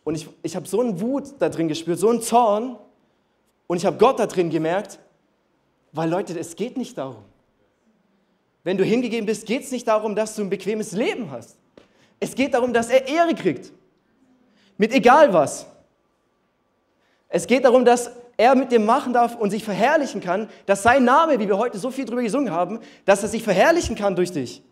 Und 0.02 0.16
ich, 0.16 0.28
ich 0.42 0.56
habe 0.56 0.66
so 0.66 0.80
einen 0.80 1.00
Wut 1.00 1.34
da 1.38 1.48
drin 1.48 1.68
gespürt, 1.68 1.98
so 1.98 2.08
einen 2.08 2.20
Zorn. 2.20 2.76
Und 3.66 3.76
ich 3.76 3.86
habe 3.86 3.96
Gott 3.96 4.18
da 4.18 4.26
drin 4.26 4.50
gemerkt, 4.50 4.98
weil 5.92 6.10
Leute, 6.10 6.38
es 6.38 6.56
geht 6.56 6.76
nicht 6.76 6.98
darum. 6.98 7.24
Wenn 8.64 8.76
du 8.76 8.84
hingegeben 8.84 9.26
bist, 9.26 9.46
geht 9.46 9.62
es 9.62 9.70
nicht 9.70 9.86
darum, 9.86 10.16
dass 10.16 10.34
du 10.36 10.42
ein 10.42 10.50
bequemes 10.50 10.92
Leben 10.92 11.30
hast. 11.30 11.56
Es 12.18 12.34
geht 12.34 12.54
darum, 12.54 12.72
dass 12.72 12.88
er 12.88 13.06
Ehre 13.06 13.34
kriegt. 13.34 13.72
Mit 14.78 14.92
egal 14.92 15.32
was. 15.32 15.66
Es 17.34 17.48
geht 17.48 17.64
darum, 17.64 17.84
dass 17.84 18.12
er 18.36 18.54
mit 18.54 18.70
dir 18.70 18.78
machen 18.78 19.12
darf 19.12 19.34
und 19.34 19.50
sich 19.50 19.64
verherrlichen 19.64 20.20
kann, 20.20 20.48
dass 20.66 20.84
sein 20.84 21.04
Name, 21.04 21.40
wie 21.40 21.48
wir 21.48 21.58
heute 21.58 21.78
so 21.78 21.90
viel 21.90 22.04
drüber 22.04 22.22
gesungen 22.22 22.52
haben, 22.52 22.78
dass 23.06 23.24
er 23.24 23.28
sich 23.28 23.42
verherrlichen 23.42 23.96
kann 23.96 24.14
durch 24.14 24.30
dich. 24.30 24.62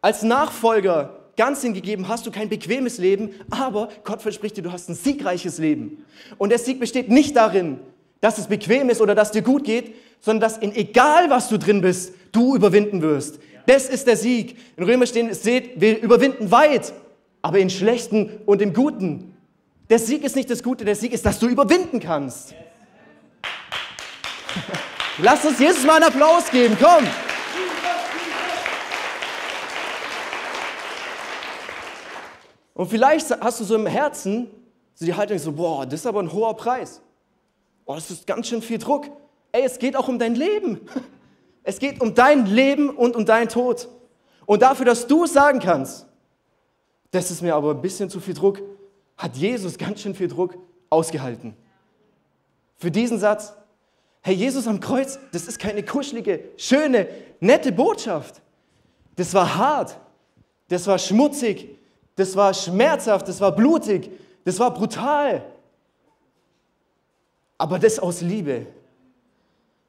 Als 0.00 0.24
Nachfolger 0.24 1.14
ganz 1.36 1.62
hingegeben 1.62 2.08
hast 2.08 2.26
du 2.26 2.32
kein 2.32 2.48
bequemes 2.48 2.98
Leben, 2.98 3.30
aber 3.50 3.88
Gott 4.02 4.20
verspricht 4.20 4.56
dir, 4.56 4.62
du 4.62 4.72
hast 4.72 4.88
ein 4.88 4.96
siegreiches 4.96 5.58
Leben. 5.58 6.04
Und 6.38 6.48
der 6.48 6.58
Sieg 6.58 6.80
besteht 6.80 7.08
nicht 7.08 7.36
darin, 7.36 7.78
dass 8.20 8.38
es 8.38 8.48
bequem 8.48 8.90
ist 8.90 9.00
oder 9.00 9.14
dass 9.14 9.30
dir 9.30 9.42
gut 9.42 9.62
geht, 9.62 9.94
sondern 10.18 10.40
dass 10.40 10.58
in 10.58 10.74
egal 10.74 11.30
was 11.30 11.48
du 11.48 11.56
drin 11.56 11.82
bist, 11.82 12.14
du 12.32 12.56
überwinden 12.56 13.00
wirst. 13.00 13.38
Das 13.66 13.88
ist 13.88 14.08
der 14.08 14.16
Sieg. 14.16 14.56
In 14.76 14.82
Römer 14.82 15.06
stehen, 15.06 15.32
seht, 15.32 15.80
wir 15.80 16.02
überwinden 16.02 16.50
weit, 16.50 16.92
aber 17.42 17.60
in 17.60 17.70
schlechten 17.70 18.40
und 18.44 18.60
im 18.60 18.72
Guten. 18.72 19.33
Der 19.90 19.98
Sieg 19.98 20.24
ist 20.24 20.34
nicht 20.34 20.48
das 20.48 20.62
Gute, 20.62 20.84
der 20.84 20.96
Sieg 20.96 21.12
ist, 21.12 21.26
dass 21.26 21.38
du 21.38 21.46
überwinden 21.46 22.00
kannst. 22.00 22.54
Lass 25.18 25.44
uns 25.44 25.58
Jesus 25.58 25.84
mal 25.84 25.96
einen 25.96 26.04
Applaus 26.04 26.50
geben, 26.50 26.76
komm. 26.80 27.06
Und 32.74 32.88
vielleicht 32.88 33.30
hast 33.40 33.60
du 33.60 33.64
so 33.64 33.76
im 33.76 33.86
Herzen 33.86 34.50
so 34.94 35.04
die 35.04 35.14
Haltung 35.14 35.38
so, 35.38 35.52
boah, 35.52 35.84
das 35.84 36.00
ist 36.00 36.06
aber 36.06 36.20
ein 36.20 36.32
hoher 36.32 36.56
Preis. 36.56 37.00
Boah, 37.84 37.96
das 37.96 38.10
ist 38.10 38.26
ganz 38.26 38.48
schön 38.48 38.62
viel 38.62 38.78
Druck. 38.78 39.06
Ey, 39.52 39.62
es 39.64 39.78
geht 39.78 39.96
auch 39.96 40.08
um 40.08 40.18
dein 40.18 40.34
Leben. 40.34 40.80
Es 41.66 41.78
geht 41.78 42.02
um 42.02 42.14
dein 42.14 42.44
Leben 42.44 42.90
und 42.90 43.16
um 43.16 43.24
deinen 43.24 43.48
Tod. 43.48 43.88
Und 44.44 44.60
dafür, 44.60 44.84
dass 44.84 45.06
du 45.06 45.24
sagen 45.24 45.60
kannst, 45.60 46.06
das 47.10 47.30
ist 47.30 47.40
mir 47.40 47.54
aber 47.54 47.70
ein 47.70 47.80
bisschen 47.80 48.10
zu 48.10 48.20
viel 48.20 48.34
Druck, 48.34 48.60
hat 49.16 49.36
Jesus 49.36 49.78
ganz 49.78 50.00
schön 50.00 50.14
viel 50.14 50.28
Druck 50.28 50.56
ausgehalten. 50.90 51.56
Für 52.76 52.90
diesen 52.90 53.18
Satz, 53.18 53.52
hey, 54.22 54.34
Jesus 54.34 54.66
am 54.66 54.80
Kreuz, 54.80 55.18
das 55.32 55.46
ist 55.46 55.58
keine 55.58 55.82
kuschelige, 55.82 56.40
schöne, 56.56 57.08
nette 57.40 57.72
Botschaft. 57.72 58.40
Das 59.16 59.32
war 59.34 59.54
hart, 59.54 59.98
das 60.68 60.86
war 60.86 60.98
schmutzig, 60.98 61.68
das 62.16 62.34
war 62.36 62.52
schmerzhaft, 62.52 63.28
das 63.28 63.40
war 63.40 63.52
blutig, 63.52 64.10
das 64.44 64.58
war 64.58 64.72
brutal. 64.72 65.44
Aber 67.56 67.78
das 67.78 67.98
aus 67.98 68.20
Liebe. 68.20 68.66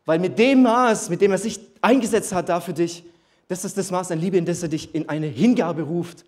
Weil 0.05 0.19
mit 0.19 0.37
dem 0.37 0.61
Maß, 0.61 1.09
mit 1.09 1.21
dem 1.21 1.31
er 1.31 1.39
sich 1.39 1.59
eingesetzt 1.81 2.31
hat 2.31 2.49
da 2.49 2.59
für 2.59 2.73
dich, 2.73 3.03
das 3.47 3.65
ist 3.65 3.77
das 3.77 3.91
Maß 3.91 4.11
an 4.11 4.19
Liebe, 4.19 4.37
in 4.37 4.45
das 4.45 4.61
er 4.63 4.69
dich 4.69 4.93
in 4.93 5.09
eine 5.09 5.27
Hingabe 5.27 5.83
ruft. 5.83 6.25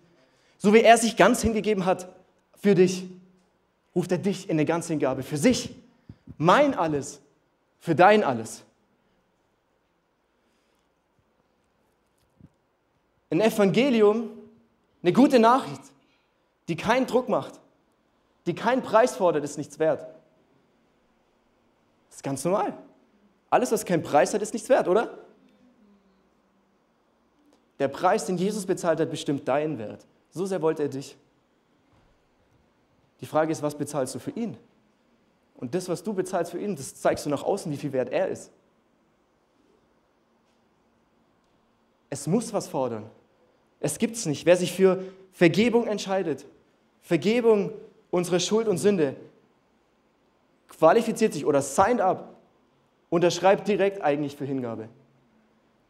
So 0.56 0.72
wie 0.74 0.80
er 0.80 0.98
sich 0.98 1.16
ganz 1.16 1.42
hingegeben 1.42 1.84
hat 1.84 2.08
für 2.58 2.74
dich, 2.74 3.08
ruft 3.94 4.12
er 4.12 4.18
dich 4.18 4.48
in 4.48 4.56
eine 4.56 4.64
ganze 4.64 4.92
Hingabe 4.92 5.22
für 5.22 5.36
sich. 5.36 5.74
Mein 6.36 6.74
alles, 6.74 7.20
für 7.80 7.94
dein 7.94 8.22
alles. 8.22 8.64
Ein 13.30 13.40
Evangelium, 13.40 14.30
eine 15.02 15.12
gute 15.12 15.38
Nachricht, 15.38 15.82
die 16.68 16.76
keinen 16.76 17.06
Druck 17.06 17.28
macht, 17.28 17.60
die 18.46 18.54
keinen 18.54 18.82
Preis 18.82 19.16
fordert, 19.16 19.44
ist 19.44 19.58
nichts 19.58 19.78
wert. 19.78 20.00
Das 22.08 22.16
ist 22.16 22.22
ganz 22.22 22.44
normal. 22.44 22.76
Alles, 23.50 23.70
was 23.72 23.84
keinen 23.84 24.02
Preis 24.02 24.34
hat, 24.34 24.42
ist 24.42 24.52
nichts 24.52 24.68
wert, 24.68 24.88
oder? 24.88 25.18
Der 27.78 27.88
Preis, 27.88 28.26
den 28.26 28.36
Jesus 28.36 28.66
bezahlt 28.66 29.00
hat, 29.00 29.10
bestimmt 29.10 29.46
deinen 29.46 29.78
Wert. 29.78 30.04
So 30.30 30.46
sehr 30.46 30.60
wollte 30.60 30.82
er 30.82 30.88
dich. 30.88 31.16
Die 33.20 33.26
Frage 33.26 33.52
ist, 33.52 33.62
was 33.62 33.76
bezahlst 33.76 34.14
du 34.14 34.18
für 34.18 34.30
ihn? 34.30 34.56
Und 35.56 35.74
das, 35.74 35.88
was 35.88 36.02
du 36.02 36.12
bezahlst 36.12 36.52
für 36.52 36.60
ihn, 36.60 36.76
das 36.76 36.94
zeigst 36.94 37.26
du 37.26 37.30
nach 37.30 37.42
außen, 37.42 37.70
wie 37.72 37.76
viel 37.76 37.92
wert 37.92 38.10
er 38.10 38.28
ist. 38.28 38.50
Es 42.10 42.26
muss 42.26 42.52
was 42.52 42.68
fordern. 42.68 43.10
Es 43.80 43.98
gibt 43.98 44.16
es 44.16 44.26
nicht. 44.26 44.46
Wer 44.46 44.56
sich 44.56 44.72
für 44.72 45.04
Vergebung 45.32 45.86
entscheidet, 45.86 46.46
Vergebung 47.02 47.72
unserer 48.10 48.40
Schuld 48.40 48.68
und 48.68 48.78
Sünde, 48.78 49.16
qualifiziert 50.68 51.32
sich 51.32 51.44
oder 51.44 51.60
signed 51.60 52.00
up, 52.00 52.34
unterschreibt 53.10 53.66
direkt 53.66 54.02
eigentlich 54.02 54.36
für 54.36 54.44
Hingabe. 54.44 54.88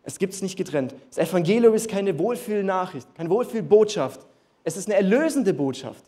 Es 0.03 0.19
gibt 0.19 0.33
es 0.33 0.43
nicht 0.43 0.57
getrennt. 0.57 0.95
Das 1.11 1.19
Evangelium 1.19 1.75
ist 1.75 1.89
keine 1.89 2.19
Wohlfühlnachricht, 2.19 3.15
keine 3.15 3.29
Wohlfühlbotschaft. 3.29 4.27
Es 4.65 4.77
ist 4.77 4.89
eine 4.89 4.97
erlösende 4.97 5.53
Botschaft. 5.53 6.05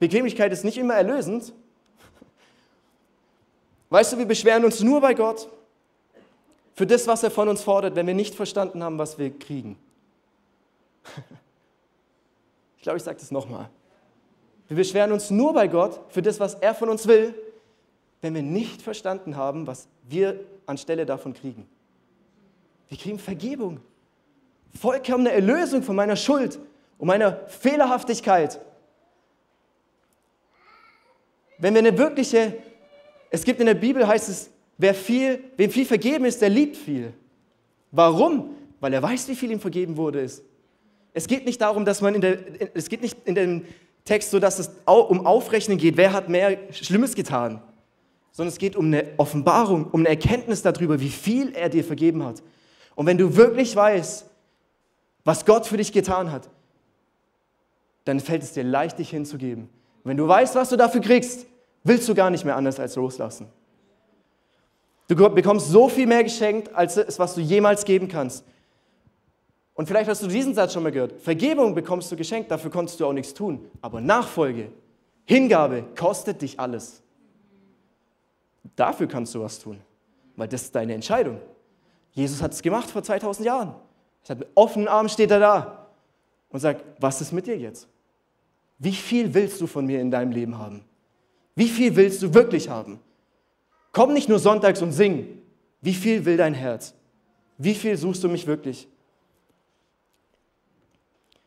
Bequemlichkeit 0.00 0.52
ist 0.52 0.64
nicht 0.64 0.78
immer 0.78 0.94
erlösend. 0.94 1.52
Weißt 3.90 4.12
du, 4.12 4.18
wir 4.18 4.26
beschweren 4.26 4.64
uns 4.64 4.80
nur 4.80 5.00
bei 5.00 5.14
Gott 5.14 5.48
für 6.74 6.86
das, 6.86 7.06
was 7.06 7.22
er 7.22 7.30
von 7.30 7.48
uns 7.48 7.62
fordert, 7.62 7.94
wenn 7.94 8.06
wir 8.06 8.14
nicht 8.14 8.34
verstanden 8.34 8.82
haben, 8.82 8.98
was 8.98 9.18
wir 9.18 9.30
kriegen. 9.38 9.78
Ich 12.76 12.84
glaube, 12.84 12.96
ich 12.96 13.02
sage 13.02 13.18
das 13.20 13.30
nochmal. 13.30 13.68
Wir 14.66 14.76
beschweren 14.78 15.12
uns 15.12 15.28
nur 15.28 15.52
bei 15.52 15.68
Gott 15.68 16.00
für 16.08 16.22
das, 16.22 16.40
was 16.40 16.54
er 16.54 16.74
von 16.74 16.88
uns 16.88 17.06
will, 17.06 17.34
wenn 18.22 18.34
wir 18.34 18.40
nicht 18.40 18.80
verstanden 18.80 19.36
haben, 19.36 19.66
was 19.66 19.86
wir 20.08 20.40
anstelle 20.64 21.04
davon 21.04 21.34
kriegen. 21.34 21.68
Wir 22.88 22.96
kriegen 22.96 23.18
Vergebung, 23.18 23.80
vollkommene 24.80 25.30
Erlösung 25.30 25.82
von 25.82 25.94
meiner 25.94 26.16
Schuld 26.16 26.58
und 26.96 27.06
meiner 27.06 27.36
Fehlerhaftigkeit. 27.48 28.60
Wenn 31.60 31.74
wir 31.74 31.80
eine 31.80 31.96
wirkliche, 31.96 32.56
es 33.30 33.44
gibt 33.44 33.60
in 33.60 33.66
der 33.66 33.74
Bibel 33.74 34.06
heißt 34.06 34.28
es, 34.28 34.50
wer 34.78 34.94
viel, 34.94 35.44
wem 35.56 35.70
viel 35.70 35.84
vergeben 35.84 36.24
ist, 36.24 36.40
der 36.40 36.48
liebt 36.48 36.76
viel. 36.76 37.12
Warum? 37.92 38.56
Weil 38.80 38.94
er 38.94 39.02
weiß, 39.02 39.28
wie 39.28 39.34
viel 39.34 39.50
ihm 39.50 39.60
vergeben 39.60 39.96
wurde 39.96 40.20
ist. 40.20 40.42
Es 41.12 41.26
geht 41.26 41.44
nicht 41.44 41.60
darum, 41.60 41.84
dass 41.84 42.00
man 42.00 42.14
in 42.14 42.20
der, 42.20 42.38
es 42.74 42.88
geht 42.88 43.02
nicht 43.02 43.16
in 43.24 43.34
dem 43.34 43.64
Text 44.04 44.30
so, 44.30 44.38
dass 44.38 44.58
es 44.58 44.70
um 44.86 45.26
Aufrechnen 45.26 45.76
geht, 45.76 45.96
wer 45.96 46.12
hat 46.12 46.28
mehr 46.28 46.56
Schlimmes 46.72 47.14
getan, 47.14 47.62
sondern 48.32 48.52
es 48.52 48.58
geht 48.58 48.76
um 48.76 48.86
eine 48.86 49.04
Offenbarung, 49.18 49.88
um 49.90 50.00
eine 50.00 50.08
Erkenntnis 50.08 50.62
darüber, 50.62 51.00
wie 51.00 51.10
viel 51.10 51.52
er 51.54 51.68
dir 51.68 51.84
vergeben 51.84 52.24
hat. 52.24 52.42
Und 52.94 53.06
wenn 53.06 53.18
du 53.18 53.36
wirklich 53.36 53.74
weißt, 53.76 54.26
was 55.24 55.44
Gott 55.44 55.66
für 55.66 55.76
dich 55.76 55.92
getan 55.92 56.32
hat, 56.32 56.48
dann 58.04 58.20
fällt 58.20 58.42
es 58.42 58.52
dir 58.52 58.64
leicht, 58.64 58.98
dich 58.98 59.10
hinzugeben. 59.10 59.68
wenn 60.04 60.16
du 60.16 60.26
weißt, 60.26 60.54
was 60.54 60.70
du 60.70 60.76
dafür 60.76 61.02
kriegst, 61.02 61.46
willst 61.84 62.08
du 62.08 62.14
gar 62.14 62.30
nicht 62.30 62.44
mehr 62.44 62.56
anders 62.56 62.78
als 62.78 62.96
loslassen. 62.96 63.48
Du 65.08 65.16
bekommst 65.16 65.68
so 65.68 65.88
viel 65.88 66.06
mehr 66.06 66.22
geschenkt, 66.22 66.72
als 66.74 66.96
es, 66.96 67.18
was 67.18 67.34
du 67.34 67.40
jemals 67.40 67.84
geben 67.84 68.06
kannst. 68.06 68.44
Und 69.74 69.86
vielleicht 69.86 70.08
hast 70.08 70.22
du 70.22 70.28
diesen 70.28 70.54
Satz 70.54 70.72
schon 70.72 70.82
mal 70.82 70.92
gehört. 70.92 71.20
Vergebung 71.20 71.74
bekommst 71.74 72.12
du 72.12 72.16
geschenkt, 72.16 72.50
dafür 72.50 72.70
konntest 72.70 73.00
du 73.00 73.06
auch 73.06 73.12
nichts 73.12 73.34
tun. 73.34 73.66
Aber 73.80 74.00
Nachfolge, 74.00 74.70
Hingabe 75.24 75.84
kostet 75.98 76.42
dich 76.42 76.60
alles. 76.60 77.02
Dafür 78.76 79.08
kannst 79.08 79.34
du 79.34 79.40
was 79.40 79.58
tun, 79.58 79.80
weil 80.36 80.48
das 80.48 80.62
ist 80.62 80.74
deine 80.74 80.94
Entscheidung. 80.94 81.40
Jesus 82.12 82.42
hat 82.42 82.52
es 82.52 82.62
gemacht 82.62 82.90
vor 82.90 83.02
2000 83.02 83.46
Jahren. 83.46 83.74
Hat 84.28 84.38
mit 84.38 84.48
offenen 84.54 84.86
Armen 84.86 85.08
steht 85.08 85.30
er 85.30 85.40
da 85.40 85.86
und 86.50 86.60
sagt, 86.60 86.84
was 87.00 87.20
ist 87.20 87.32
mit 87.32 87.46
dir 87.46 87.56
jetzt? 87.56 87.88
Wie 88.78 88.92
viel 88.92 89.32
willst 89.34 89.60
du 89.60 89.66
von 89.66 89.86
mir 89.86 90.00
in 90.00 90.10
deinem 90.10 90.30
Leben 90.30 90.58
haben? 90.58 90.84
Wie 91.54 91.68
viel 91.68 91.96
willst 91.96 92.22
du 92.22 92.34
wirklich 92.34 92.68
haben? 92.68 93.00
Komm 93.92 94.12
nicht 94.12 94.28
nur 94.28 94.38
sonntags 94.38 94.82
und 94.82 94.92
sing. 94.92 95.42
Wie 95.80 95.94
viel 95.94 96.24
will 96.24 96.36
dein 96.36 96.54
Herz? 96.54 96.94
Wie 97.58 97.74
viel 97.74 97.96
suchst 97.96 98.22
du 98.24 98.28
mich 98.28 98.46
wirklich? 98.46 98.88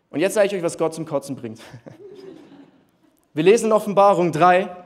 Und 0.10 0.20
jetzt 0.20 0.36
sage 0.36 0.48
ich 0.48 0.54
euch, 0.54 0.62
was 0.62 0.78
Gott 0.78 0.94
zum 0.94 1.06
Kotzen 1.06 1.36
bringt. 1.36 1.60
Wir 3.34 3.44
lesen 3.44 3.66
in 3.66 3.72
Offenbarung 3.72 4.32
3, 4.32 4.86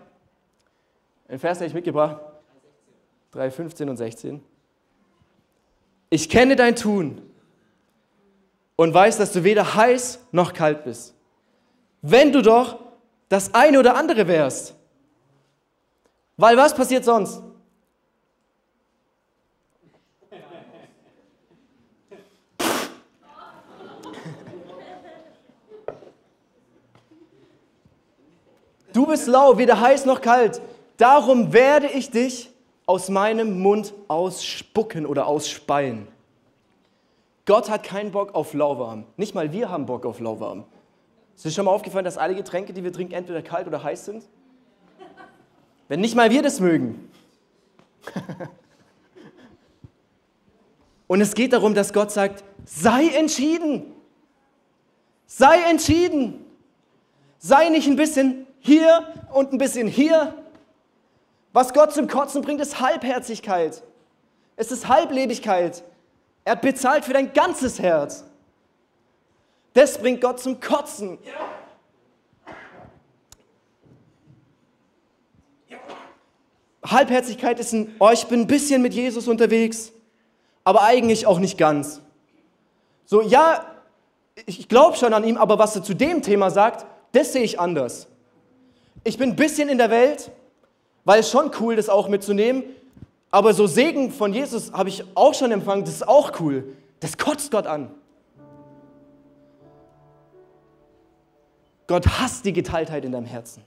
den 1.30 1.40
Vers, 1.40 1.60
den 1.60 1.68
ich 1.68 1.74
mitgebracht 1.74 2.22
3, 3.32 3.52
15 3.52 3.90
und 3.90 3.98
16. 3.98 4.42
Ich 6.10 6.30
kenne 6.30 6.56
dein 6.56 6.78
Tun 6.78 7.22
und 8.78 8.94
weiß, 8.94 9.18
dass 9.18 9.34
du 9.34 9.44
weder 9.44 9.76
heiß 9.76 10.20
noch 10.32 10.54
kalt 10.54 10.86
bist. 10.86 11.14
Wenn 12.02 12.32
du 12.32 12.42
doch 12.42 12.80
das 13.28 13.54
eine 13.54 13.80
oder 13.80 13.98
andere 13.98 14.30
wärst. 14.30 14.77
Weil 16.38 16.56
was 16.56 16.74
passiert 16.76 17.04
sonst? 17.04 17.42
Du 28.94 29.06
bist 29.06 29.28
lau, 29.28 29.58
weder 29.58 29.80
heiß 29.80 30.06
noch 30.06 30.22
kalt. 30.22 30.62
Darum 30.98 31.54
werde 31.54 31.88
ich 31.88 32.10
dich 32.10 32.50
aus 32.88 33.10
meinem 33.10 33.60
Mund 33.60 33.94
ausspucken 34.08 35.06
oder 35.06 35.28
ausspeien. 35.28 36.08
Gott 37.46 37.70
hat 37.70 37.84
keinen 37.84 38.12
Bock 38.12 38.34
auf 38.34 38.54
lauwarm. 38.54 39.06
Nicht 39.16 39.36
mal 39.36 39.52
wir 39.52 39.70
haben 39.70 39.86
Bock 39.86 40.06
auf 40.06 40.20
lauwarm. 40.20 40.66
Ist 41.36 41.46
dir 41.46 41.52
schon 41.52 41.66
mal 41.66 41.72
aufgefallen, 41.72 42.06
dass 42.06 42.18
alle 42.18 42.34
Getränke, 42.34 42.74
die 42.74 42.84
wir 42.84 42.92
trinken, 42.92 43.14
entweder 43.14 43.42
kalt 43.42 43.68
oder 43.68 43.84
heiß 43.84 44.06
sind? 44.06 44.24
Wenn 45.88 46.02
nicht 46.02 46.16
mal 46.16 46.30
wir 46.32 46.42
das 46.42 46.60
mögen. 46.60 47.12
Und 51.08 51.22
es 51.22 51.34
geht 51.34 51.54
darum, 51.54 51.74
dass 51.74 51.94
Gott 51.94 52.12
sagt, 52.12 52.44
sei 52.66 53.08
entschieden. 53.10 53.94
Sei 55.26 55.62
entschieden. 55.70 56.46
Sei 57.40 57.70
nicht 57.70 57.88
ein 57.88 57.96
bisschen 57.96 58.46
hier 58.60 59.14
und 59.32 59.54
ein 59.54 59.58
bisschen 59.58 59.88
hier. 59.88 60.34
Was 61.54 61.74
Gott 61.74 61.94
zum 61.94 62.08
Kotzen 62.08 62.42
bringt, 62.42 62.60
ist 62.60 62.82
Halbherzigkeit. 62.82 63.84
Es 64.58 64.72
ist 64.72 64.88
Halblebigkeit. 64.90 65.84
Er 66.44 66.54
hat 66.54 66.62
bezahlt 66.62 67.06
für 67.06 67.14
dein 67.14 67.32
ganzes 67.32 67.80
Herz. 67.80 68.26
Das 69.74 69.98
bringt 69.98 70.22
Gott 70.22 70.40
zum 70.40 70.60
Kotzen. 70.60 71.20
Halbherzigkeit 76.92 77.60
ist 77.60 77.74
ein, 77.74 77.96
oh, 78.00 78.10
ich 78.12 78.26
bin 78.28 78.42
ein 78.42 78.48
bisschen 78.48 78.82
mit 78.82 78.94
Jesus 78.94 79.28
unterwegs, 79.28 79.92
aber 80.64 80.84
eigentlich 80.84 81.26
auch 81.26 81.40
nicht 81.40 81.58
ganz. 81.58 82.02
So, 83.06 83.22
ja, 83.22 83.66
ich 84.46 84.68
glaube 84.68 84.98
schon 84.98 85.14
an 85.14 85.24
ihm, 85.24 85.38
aber 85.38 85.60
was 85.60 85.76
er 85.76 85.84
zu 85.84 85.94
dem 85.94 86.22
Thema 86.22 86.52
sagt, 86.52 86.86
das 87.14 87.34
sehe 87.34 87.44
ich 87.44 87.60
anders 87.60 88.08
ich 89.08 89.18
bin 89.18 89.32
ein 89.32 89.36
bisschen 89.36 89.70
in 89.70 89.78
der 89.78 89.90
Welt, 89.90 90.32
weil 91.06 91.22
es 91.22 91.32
schon 91.32 91.52
cool, 91.60 91.76
das 91.76 91.88
auch 91.88 92.10
mitzunehmen. 92.10 92.64
Aber 93.32 93.54
so 93.54 93.66
Segen 93.66 94.12
von 94.12 94.34
Jesus 94.34 94.74
habe 94.74 94.90
ich 94.90 95.04
auch 95.16 95.34
schon 95.34 95.52
empfangen, 95.52 95.86
das 95.86 95.96
ist 95.96 96.08
auch 96.08 96.40
cool. 96.40 96.76
Das 97.00 97.18
kotzt 97.18 97.52
Gott 97.52 97.68
an. 97.68 97.90
Gott 101.88 102.06
hasst 102.20 102.44
die 102.44 102.52
Geteiltheit 102.52 103.06
in 103.06 103.14
deinem 103.14 103.26
Herzen, 103.26 103.64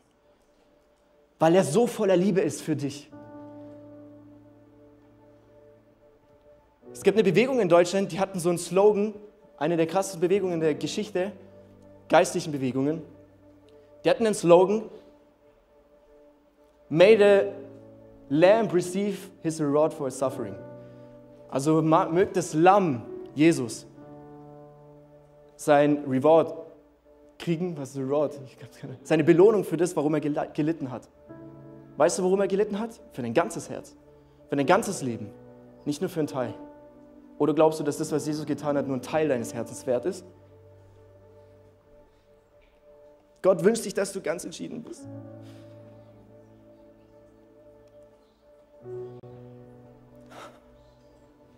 weil 1.40 1.54
er 1.56 1.64
so 1.64 1.88
voller 1.88 2.16
Liebe 2.16 2.40
ist 2.40 2.62
für 2.62 2.76
dich. 2.76 3.10
Es 6.92 7.02
gibt 7.02 7.16
eine 7.16 7.24
Bewegung 7.24 7.60
in 7.60 7.68
Deutschland, 7.68 8.12
die 8.12 8.20
hatten 8.20 8.38
so 8.38 8.50
einen 8.50 8.58
Slogan, 8.58 9.14
eine 9.56 9.76
der 9.76 9.86
krassesten 9.86 10.20
Bewegungen 10.20 10.60
der 10.60 10.74
Geschichte, 10.74 11.32
geistlichen 12.08 12.52
Bewegungen. 12.52 13.02
Die 14.04 14.10
hatten 14.10 14.26
einen 14.26 14.34
Slogan, 14.34 14.82
May 16.90 17.16
the 17.16 17.52
lamb 18.28 18.74
receive 18.74 19.30
his 19.42 19.60
reward 19.60 19.94
for 19.94 20.06
his 20.06 20.18
suffering. 20.18 20.56
Also 21.48 21.80
mögt 21.80 22.36
das 22.36 22.52
Lamm, 22.52 23.02
Jesus, 23.34 23.86
sein 25.56 26.04
Reward 26.06 26.52
kriegen, 27.40 27.76
was 27.76 27.90
ist 27.90 27.98
Reward? 27.98 28.38
Seine 29.02 29.24
Belohnung 29.24 29.64
für 29.64 29.76
das, 29.76 29.96
warum 29.96 30.14
er 30.14 30.20
gelitten 30.20 30.90
hat. 30.90 31.08
Weißt 31.96 32.18
du, 32.18 32.22
warum 32.22 32.40
er 32.40 32.48
gelitten 32.48 32.78
hat? 32.78 33.00
Für 33.12 33.22
dein 33.22 33.34
ganzes 33.34 33.68
Herz, 33.68 33.96
für 34.48 34.56
dein 34.56 34.66
ganzes 34.66 35.02
Leben, 35.02 35.30
nicht 35.84 36.00
nur 36.00 36.08
für 36.08 36.20
einen 36.20 36.28
Teil. 36.28 36.54
Oder 37.38 37.54
glaubst 37.54 37.80
du, 37.80 37.84
dass 37.84 37.96
das, 37.96 38.12
was 38.12 38.26
Jesus 38.26 38.46
getan 38.46 38.76
hat, 38.76 38.86
nur 38.86 38.96
ein 38.96 39.02
Teil 39.02 39.28
deines 39.28 39.52
Herzens 39.52 39.86
wert 39.86 40.04
ist? 40.04 40.24
Gott 43.42 43.64
wünscht 43.64 43.82
sich, 43.82 43.94
dass 43.94 44.12
du 44.12 44.20
ganz 44.20 44.44
entschieden 44.44 44.82
bist. 44.82 45.08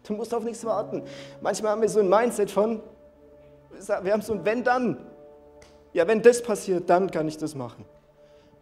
Du 0.04 0.14
musst 0.14 0.34
auf 0.34 0.44
nichts 0.44 0.64
warten. 0.64 1.02
Manchmal 1.40 1.72
haben 1.72 1.82
wir 1.82 1.88
so 1.88 2.00
ein 2.00 2.08
Mindset 2.08 2.50
von, 2.50 2.80
wir 4.02 4.12
haben 4.12 4.22
so 4.22 4.34
ein 4.34 4.44
Wenn 4.44 4.64
dann. 4.64 5.11
Ja, 5.92 6.06
wenn 6.06 6.22
das 6.22 6.42
passiert, 6.42 6.88
dann 6.88 7.10
kann 7.10 7.28
ich 7.28 7.36
das 7.36 7.54
machen. 7.54 7.84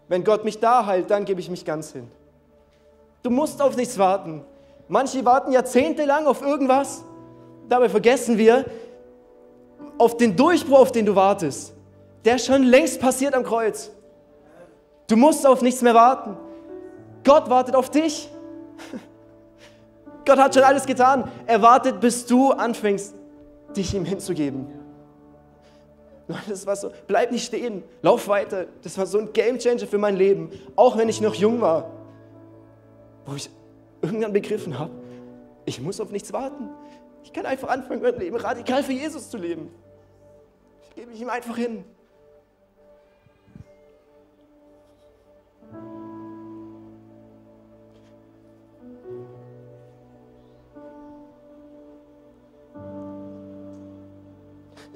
Wenn 0.08 0.24
Gott 0.24 0.44
mich 0.44 0.58
da 0.58 0.86
heilt, 0.86 1.10
dann 1.10 1.24
gebe 1.24 1.40
ich 1.40 1.48
mich 1.48 1.64
ganz 1.64 1.92
hin. 1.92 2.10
Du 3.22 3.30
musst 3.30 3.62
auf 3.62 3.76
nichts 3.76 3.98
warten. 3.98 4.42
Manche 4.88 5.24
warten 5.24 5.52
jahrzehntelang 5.52 6.26
auf 6.26 6.42
irgendwas. 6.42 7.04
Dabei 7.68 7.88
vergessen 7.88 8.36
wir, 8.36 8.64
auf 9.98 10.16
den 10.16 10.34
Durchbruch, 10.34 10.80
auf 10.80 10.92
den 10.92 11.06
du 11.06 11.14
wartest, 11.14 11.74
der 12.24 12.38
schon 12.38 12.64
längst 12.64 13.00
passiert 13.00 13.34
am 13.34 13.44
Kreuz. 13.44 13.90
Du 15.06 15.16
musst 15.16 15.46
auf 15.46 15.62
nichts 15.62 15.82
mehr 15.82 15.94
warten. 15.94 16.36
Gott 17.22 17.50
wartet 17.50 17.76
auf 17.76 17.90
dich. 17.90 18.30
Gott 20.24 20.38
hat 20.38 20.54
schon 20.54 20.62
alles 20.62 20.86
getan. 20.86 21.30
Er 21.46 21.60
wartet, 21.60 22.00
bis 22.00 22.24
du 22.26 22.50
anfängst, 22.50 23.14
dich 23.76 23.94
ihm 23.94 24.04
hinzugeben. 24.04 24.79
Das 26.48 26.66
war 26.66 26.76
so, 26.76 26.90
bleib 27.06 27.32
nicht 27.32 27.46
stehen, 27.46 27.82
lauf 28.02 28.28
weiter. 28.28 28.66
Das 28.82 28.96
war 28.98 29.06
so 29.06 29.18
ein 29.18 29.32
Gamechanger 29.32 29.86
für 29.86 29.98
mein 29.98 30.16
Leben, 30.16 30.50
auch 30.76 30.96
wenn 30.96 31.08
ich 31.08 31.20
noch 31.20 31.34
jung 31.34 31.60
war. 31.60 31.90
Wo 33.26 33.34
ich 33.34 33.50
irgendwann 34.02 34.32
begriffen 34.32 34.78
habe, 34.78 34.92
ich 35.64 35.80
muss 35.80 36.00
auf 36.00 36.10
nichts 36.10 36.32
warten. 36.32 36.68
Ich 37.22 37.32
kann 37.32 37.46
einfach 37.46 37.68
anfangen, 37.68 38.02
mein 38.02 38.18
Leben 38.18 38.36
radikal 38.36 38.82
für 38.82 38.92
Jesus 38.92 39.30
zu 39.30 39.36
leben. 39.36 39.70
Ich 40.82 40.94
gebe 40.94 41.10
mich 41.10 41.20
ihm 41.20 41.28
einfach 41.28 41.56
hin. 41.56 41.84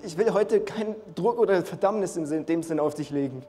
Ich 0.03 0.19
will 0.19 0.33
heute 0.33 0.61
keinen 0.61 0.95
Druck 1.15 1.39
oder 1.39 1.63
Verdammnis 1.65 2.17
in 2.17 2.47
dem 2.47 2.63
Sinn 2.63 2.81
auf 2.81 2.95
dich 2.95 3.11
legen. 3.11 3.43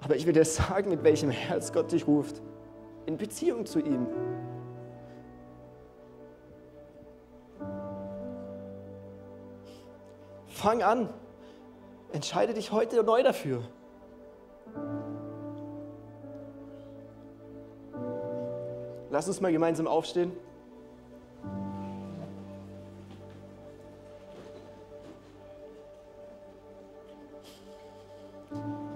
Aber 0.00 0.16
ich 0.16 0.26
will 0.26 0.32
dir 0.32 0.44
sagen, 0.44 0.90
mit 0.90 1.04
welchem 1.04 1.30
Herz 1.30 1.72
Gott 1.72 1.92
dich 1.92 2.06
ruft. 2.06 2.40
In 3.06 3.16
Beziehung 3.16 3.66
zu 3.66 3.80
ihm. 3.80 4.06
Fang 10.46 10.82
an. 10.82 11.08
Entscheide 12.12 12.54
dich 12.54 12.72
heute 12.72 13.02
neu 13.02 13.22
dafür. 13.22 13.62
Lass 19.10 19.28
uns 19.28 19.40
mal 19.40 19.52
gemeinsam 19.52 19.86
aufstehen. 19.86 20.32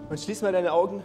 Und 0.09 0.21
schließ 0.21 0.43
mal 0.43 0.53
deine 0.53 0.73
Augen. 0.73 1.03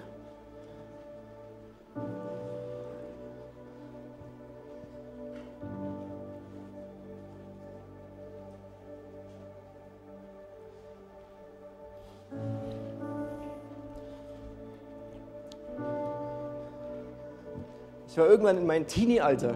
Ich 18.08 18.18
war 18.18 18.28
irgendwann 18.28 18.58
in 18.58 18.68
meinem 18.68 18.86
Teenie-Alter, 18.86 19.56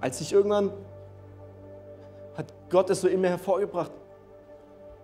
als 0.00 0.20
ich 0.22 0.32
irgendwann, 0.32 0.72
hat 2.36 2.52
Gott 2.70 2.88
es 2.88 3.02
so 3.02 3.06
in 3.06 3.20
mir 3.20 3.28
hervorgebracht. 3.28 3.92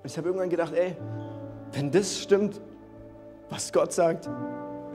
Und 0.03 0.11
ich 0.11 0.17
habe 0.17 0.29
irgendwann 0.29 0.49
gedacht, 0.49 0.73
ey, 0.73 0.97
wenn 1.73 1.91
das 1.91 2.19
stimmt, 2.19 2.61
was 3.51 3.73
Gott 3.73 3.93
sagt, 3.93 4.29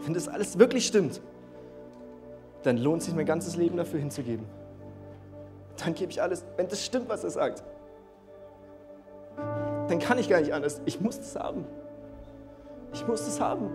wenn 0.04 0.14
das 0.14 0.28
alles 0.28 0.58
wirklich 0.58 0.88
stimmt, 0.88 1.22
dann 2.64 2.78
lohnt 2.78 3.04
sich 3.04 3.14
mein 3.14 3.26
ganzes 3.26 3.56
Leben 3.58 3.78
dafür 3.78 4.00
hinzugeben. 4.00 4.46
Dann 5.84 5.94
gebe 5.94 6.12
ich 6.12 6.22
alles, 6.22 6.44
wenn 6.58 6.68
das 6.68 6.84
stimmt, 6.84 7.10
was 7.10 7.24
er 7.24 7.30
sagt. 7.30 7.64
Dann 9.88 10.00
kann 10.00 10.18
ich 10.18 10.30
gar 10.30 10.40
nicht 10.40 10.54
anders. 10.54 10.82
Ich 10.86 11.00
muss 11.00 11.18
das 11.18 11.36
haben. 11.36 11.66
Ich 12.94 13.06
muss 13.06 13.26
das 13.26 13.40
haben. 13.40 13.70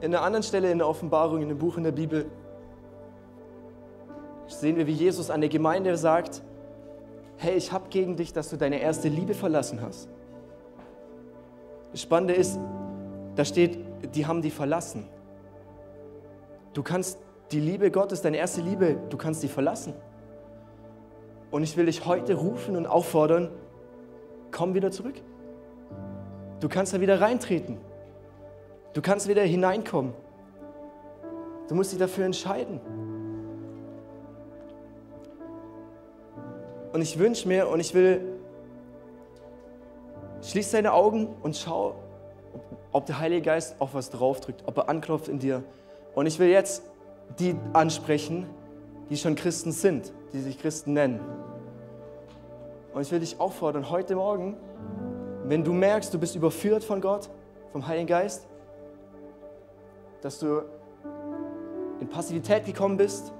In 0.00 0.14
einer 0.14 0.22
anderen 0.22 0.42
Stelle 0.42 0.70
in 0.70 0.78
der 0.78 0.88
Offenbarung, 0.88 1.42
in 1.42 1.50
dem 1.50 1.58
Buch 1.58 1.76
in 1.76 1.84
der 1.84 1.92
Bibel, 1.92 2.26
sehen 4.46 4.76
wir, 4.76 4.86
wie 4.86 4.92
Jesus 4.92 5.30
an 5.30 5.40
der 5.40 5.50
Gemeinde 5.50 5.96
sagt, 5.96 6.42
hey, 7.36 7.54
ich 7.54 7.70
habe 7.70 7.88
gegen 7.90 8.16
dich, 8.16 8.32
dass 8.32 8.50
du 8.50 8.56
deine 8.56 8.80
erste 8.80 9.08
Liebe 9.08 9.34
verlassen 9.34 9.80
hast. 9.82 10.08
Das 11.92 12.02
Spannende 12.02 12.34
ist, 12.34 12.58
da 13.36 13.44
steht, 13.44 13.78
die 14.14 14.26
haben 14.26 14.42
die 14.42 14.50
verlassen. 14.50 15.08
Du 16.72 16.82
kannst 16.82 17.18
die 17.50 17.60
Liebe 17.60 17.90
Gottes, 17.90 18.22
deine 18.22 18.36
erste 18.36 18.60
Liebe, 18.60 18.96
du 19.08 19.16
kannst 19.16 19.42
die 19.42 19.48
verlassen. 19.48 19.94
Und 21.50 21.64
ich 21.64 21.76
will 21.76 21.86
dich 21.86 22.06
heute 22.06 22.34
rufen 22.34 22.76
und 22.76 22.86
auffordern, 22.86 23.50
komm 24.52 24.74
wieder 24.74 24.90
zurück. 24.90 25.20
Du 26.60 26.68
kannst 26.68 26.94
da 26.94 27.00
wieder 27.00 27.20
reintreten. 27.20 27.78
Du 28.92 29.02
kannst 29.02 29.26
wieder 29.28 29.42
hineinkommen. 29.42 30.12
Du 31.68 31.74
musst 31.74 31.92
dich 31.92 31.98
dafür 31.98 32.24
entscheiden. 32.24 32.80
Und 36.92 37.02
ich 37.02 37.18
wünsche 37.18 37.46
mir 37.48 37.68
und 37.68 37.80
ich 37.80 37.94
will 37.94 38.29
Schließ 40.42 40.70
deine 40.70 40.92
Augen 40.92 41.28
und 41.42 41.56
schau, 41.56 41.96
ob 42.92 43.06
der 43.06 43.18
Heilige 43.18 43.42
Geist 43.42 43.76
auf 43.78 43.94
was 43.94 44.10
draufdrückt, 44.10 44.62
ob 44.66 44.78
er 44.78 44.88
anklopft 44.88 45.28
in 45.28 45.38
dir. 45.38 45.62
Und 46.14 46.26
ich 46.26 46.38
will 46.38 46.48
jetzt 46.48 46.82
die 47.38 47.54
ansprechen, 47.72 48.46
die 49.10 49.16
schon 49.16 49.34
Christen 49.34 49.72
sind, 49.72 50.12
die 50.32 50.40
sich 50.40 50.58
Christen 50.58 50.94
nennen. 50.94 51.20
Und 52.92 53.02
ich 53.02 53.12
will 53.12 53.20
dich 53.20 53.38
auffordern, 53.38 53.90
heute 53.90 54.16
Morgen, 54.16 54.56
wenn 55.44 55.62
du 55.62 55.72
merkst, 55.72 56.12
du 56.12 56.18
bist 56.18 56.34
überführt 56.34 56.82
von 56.82 57.00
Gott, 57.00 57.28
vom 57.72 57.86
Heiligen 57.86 58.06
Geist, 58.06 58.46
dass 60.22 60.38
du 60.38 60.62
in 62.00 62.08
Passivität 62.08 62.64
gekommen 62.64 62.96
bist, 62.96 63.32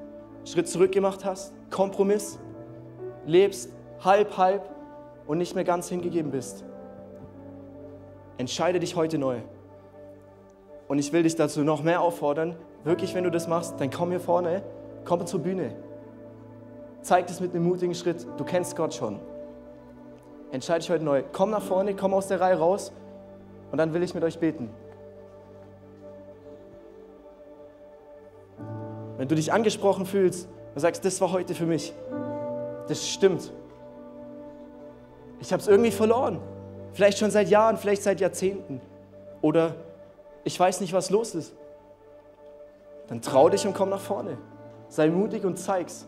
Schritt 0.44 0.68
zurück 0.68 0.92
gemacht 0.92 1.24
hast, 1.24 1.52
Kompromiss, 1.70 2.38
lebst 3.26 3.70
halb, 4.04 4.36
halb 4.36 4.68
und 5.26 5.38
nicht 5.38 5.54
mehr 5.54 5.64
ganz 5.64 5.88
hingegeben 5.88 6.30
bist. 6.30 6.64
Entscheide 8.40 8.80
dich 8.80 8.96
heute 8.96 9.18
neu. 9.18 9.40
Und 10.88 10.98
ich 10.98 11.12
will 11.12 11.24
dich 11.24 11.36
dazu 11.36 11.60
noch 11.60 11.82
mehr 11.82 12.00
auffordern, 12.00 12.56
wirklich, 12.84 13.14
wenn 13.14 13.24
du 13.24 13.30
das 13.30 13.46
machst, 13.46 13.78
dann 13.78 13.90
komm 13.90 14.08
hier 14.08 14.18
vorne, 14.18 14.62
komm 15.04 15.26
zur 15.26 15.40
Bühne. 15.40 15.74
Zeig 17.02 17.26
das 17.26 17.40
mit 17.40 17.54
einem 17.54 17.64
mutigen 17.64 17.94
Schritt. 17.94 18.26
Du 18.38 18.44
kennst 18.44 18.76
Gott 18.76 18.94
schon. 18.94 19.20
Entscheide 20.52 20.80
dich 20.80 20.88
heute 20.88 21.04
neu. 21.04 21.22
Komm 21.32 21.50
nach 21.50 21.60
vorne, 21.60 21.94
komm 21.94 22.14
aus 22.14 22.28
der 22.28 22.40
Reihe 22.40 22.58
raus 22.58 22.92
und 23.72 23.76
dann 23.76 23.92
will 23.92 24.02
ich 24.02 24.14
mit 24.14 24.24
euch 24.24 24.38
beten. 24.38 24.70
Wenn 29.18 29.28
du 29.28 29.34
dich 29.34 29.52
angesprochen 29.52 30.06
fühlst 30.06 30.48
und 30.74 30.80
sagst, 30.80 31.04
das 31.04 31.20
war 31.20 31.30
heute 31.30 31.54
für 31.54 31.66
mich, 31.66 31.92
das 32.88 33.06
stimmt. 33.06 33.52
Ich 35.40 35.52
habe 35.52 35.60
es 35.60 35.68
irgendwie 35.68 35.90
verloren. 35.90 36.40
Vielleicht 36.92 37.18
schon 37.18 37.30
seit 37.30 37.48
Jahren, 37.48 37.76
vielleicht 37.76 38.02
seit 38.02 38.20
Jahrzehnten. 38.20 38.80
Oder 39.42 39.74
ich 40.44 40.58
weiß 40.58 40.80
nicht, 40.80 40.92
was 40.92 41.10
los 41.10 41.34
ist. 41.34 41.54
Dann 43.08 43.20
trau 43.22 43.48
dich 43.48 43.66
und 43.66 43.74
komm 43.74 43.90
nach 43.90 44.00
vorne. 44.00 44.38
Sei 44.88 45.08
mutig 45.08 45.44
und 45.44 45.58
zeig's. 45.58 46.06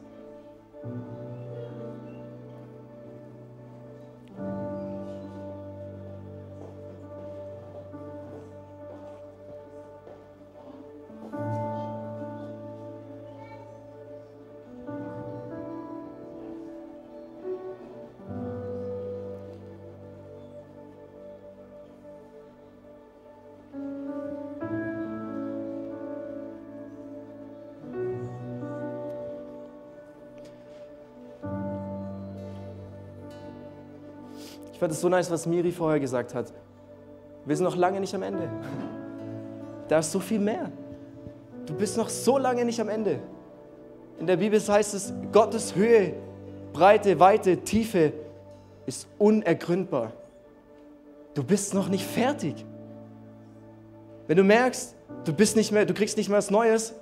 Fand 34.82 34.92
es 34.92 35.00
so 35.00 35.08
nice, 35.08 35.30
was 35.30 35.46
Miri 35.46 35.70
vorher 35.70 36.00
gesagt 36.00 36.34
hat. 36.34 36.52
Wir 37.44 37.54
sind 37.54 37.62
noch 37.62 37.76
lange 37.76 38.00
nicht 38.00 38.12
am 38.16 38.24
Ende. 38.24 38.50
Da 39.86 40.00
ist 40.00 40.10
so 40.10 40.18
viel 40.18 40.40
mehr. 40.40 40.72
Du 41.66 41.72
bist 41.72 41.96
noch 41.96 42.08
so 42.08 42.36
lange 42.36 42.64
nicht 42.64 42.80
am 42.80 42.88
Ende. 42.88 43.20
In 44.18 44.26
der 44.26 44.38
Bibel 44.38 44.58
heißt 44.58 44.94
es, 44.94 45.12
Gottes 45.30 45.76
Höhe, 45.76 46.14
Breite, 46.72 47.20
Weite, 47.20 47.58
Tiefe 47.58 48.12
ist 48.84 49.06
unergründbar. 49.18 50.10
Du 51.34 51.44
bist 51.44 51.74
noch 51.74 51.88
nicht 51.88 52.04
fertig. 52.04 52.66
Wenn 54.26 54.36
du 54.36 54.42
merkst, 54.42 54.96
du 55.24 55.32
bist 55.32 55.54
nicht 55.54 55.70
mehr, 55.70 55.86
du 55.86 55.94
kriegst 55.94 56.16
nicht 56.16 56.28
mehr 56.28 56.38
was 56.38 56.50
Neues, 56.50 56.92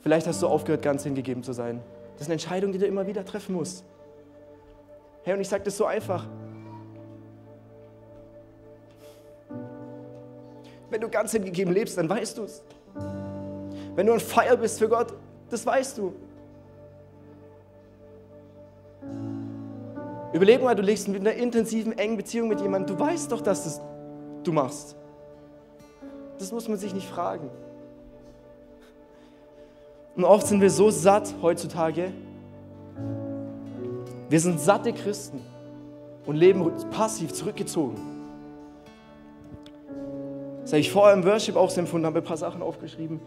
vielleicht 0.00 0.28
hast 0.28 0.44
du 0.44 0.46
aufgehört, 0.46 0.82
ganz 0.82 1.02
hingegeben 1.02 1.42
zu 1.42 1.52
sein. 1.52 1.82
Das 2.12 2.22
ist 2.22 2.28
eine 2.28 2.34
Entscheidung, 2.34 2.70
die 2.70 2.78
du 2.78 2.86
immer 2.86 3.08
wieder 3.08 3.24
treffen 3.24 3.56
musst. 3.56 3.84
Hey, 5.26 5.34
und 5.34 5.40
ich 5.40 5.48
sage 5.48 5.64
das 5.64 5.76
so 5.76 5.86
einfach. 5.86 6.24
Wenn 10.88 11.00
du 11.00 11.08
ganz 11.08 11.32
hingegeben 11.32 11.74
lebst, 11.74 11.98
dann 11.98 12.08
weißt 12.08 12.38
du 12.38 12.44
es. 12.44 12.62
Wenn 13.96 14.06
du 14.06 14.12
ein 14.12 14.20
Feier 14.20 14.56
bist 14.56 14.78
für 14.78 14.88
Gott, 14.88 15.12
das 15.50 15.66
weißt 15.66 15.98
du. 15.98 16.14
Überleg 20.32 20.62
mal, 20.62 20.76
du 20.76 20.82
lebst 20.82 21.08
mit 21.08 21.22
einer 21.22 21.32
intensiven, 21.32 21.98
engen 21.98 22.16
Beziehung 22.16 22.46
mit 22.46 22.60
jemandem. 22.60 22.96
Du 22.96 23.02
weißt 23.02 23.32
doch, 23.32 23.40
dass 23.40 23.64
das 23.64 23.80
du 24.44 24.52
machst. 24.52 24.94
Das 26.38 26.52
muss 26.52 26.68
man 26.68 26.78
sich 26.78 26.94
nicht 26.94 27.08
fragen. 27.08 27.50
Und 30.14 30.22
oft 30.22 30.46
sind 30.46 30.60
wir 30.60 30.70
so 30.70 30.88
satt 30.90 31.34
heutzutage. 31.42 32.12
Wir 34.28 34.40
sind 34.40 34.60
satte 34.60 34.92
Christen 34.92 35.40
und 36.26 36.36
leben 36.36 36.70
passiv 36.90 37.32
zurückgezogen. 37.32 37.96
Das 40.62 40.72
habe 40.72 40.80
ich 40.80 40.90
vorher 40.90 41.14
im 41.14 41.24
Worship 41.24 41.54
auch 41.54 41.70
so 41.70 41.80
empfunden, 41.80 42.06
habe 42.06 42.18
ein 42.18 42.24
paar 42.24 42.36
Sachen 42.36 42.60
aufgeschrieben. 42.60 43.20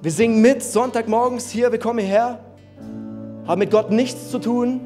Wir 0.00 0.10
singen 0.10 0.40
mit, 0.40 0.62
Sonntagmorgens 0.62 1.50
hier, 1.50 1.70
wir 1.70 1.78
kommen 1.78 1.98
hierher, 1.98 2.40
haben 3.46 3.58
mit 3.58 3.70
Gott 3.70 3.90
nichts 3.90 4.30
zu 4.30 4.38
tun, 4.38 4.80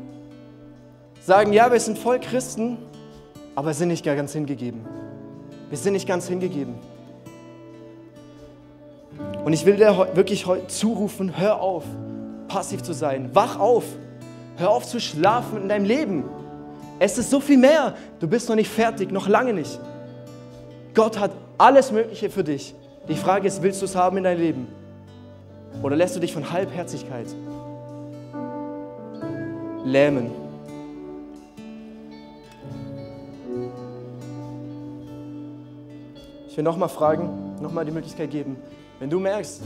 sagen, 1.20 1.52
ja, 1.52 1.70
wir 1.70 1.78
sind 1.78 1.96
voll 1.96 2.18
Christen, 2.18 2.78
aber 3.54 3.72
sind 3.72 3.88
nicht 3.88 4.04
ganz 4.04 4.32
hingegeben. 4.32 4.80
Wir 5.68 5.78
sind 5.78 5.92
nicht 5.92 6.08
ganz 6.08 6.26
hingegeben. 6.26 6.74
Und 9.44 9.52
ich 9.52 9.64
will 9.64 9.76
dir 9.76 10.08
wirklich 10.14 10.44
zurufen, 10.66 11.38
hör 11.38 11.60
auf, 11.60 11.84
passiv 12.48 12.82
zu 12.82 12.92
sein. 12.92 13.30
Wach 13.32 13.60
auf. 13.60 13.84
Hör 14.60 14.72
auf 14.72 14.86
zu 14.86 15.00
schlafen 15.00 15.62
in 15.62 15.68
deinem 15.70 15.86
Leben. 15.86 16.24
Es 16.98 17.16
ist 17.16 17.30
so 17.30 17.40
viel 17.40 17.56
mehr. 17.56 17.94
Du 18.18 18.28
bist 18.28 18.46
noch 18.50 18.56
nicht 18.56 18.68
fertig, 18.68 19.10
noch 19.10 19.26
lange 19.26 19.54
nicht. 19.54 19.80
Gott 20.92 21.18
hat 21.18 21.30
alles 21.56 21.90
Mögliche 21.90 22.28
für 22.28 22.44
dich. 22.44 22.74
Die 23.08 23.14
Frage 23.14 23.48
ist, 23.48 23.62
willst 23.62 23.80
du 23.80 23.86
es 23.86 23.96
haben 23.96 24.18
in 24.18 24.24
deinem 24.24 24.38
Leben? 24.38 24.68
Oder 25.82 25.96
lässt 25.96 26.14
du 26.14 26.20
dich 26.20 26.34
von 26.34 26.52
Halbherzigkeit 26.52 27.28
lähmen? 29.86 30.30
Ich 36.48 36.56
will 36.58 36.64
nochmal 36.64 36.90
fragen, 36.90 37.56
nochmal 37.62 37.86
die 37.86 37.92
Möglichkeit 37.92 38.30
geben, 38.30 38.56
wenn 38.98 39.08
du 39.08 39.20
merkst, 39.20 39.62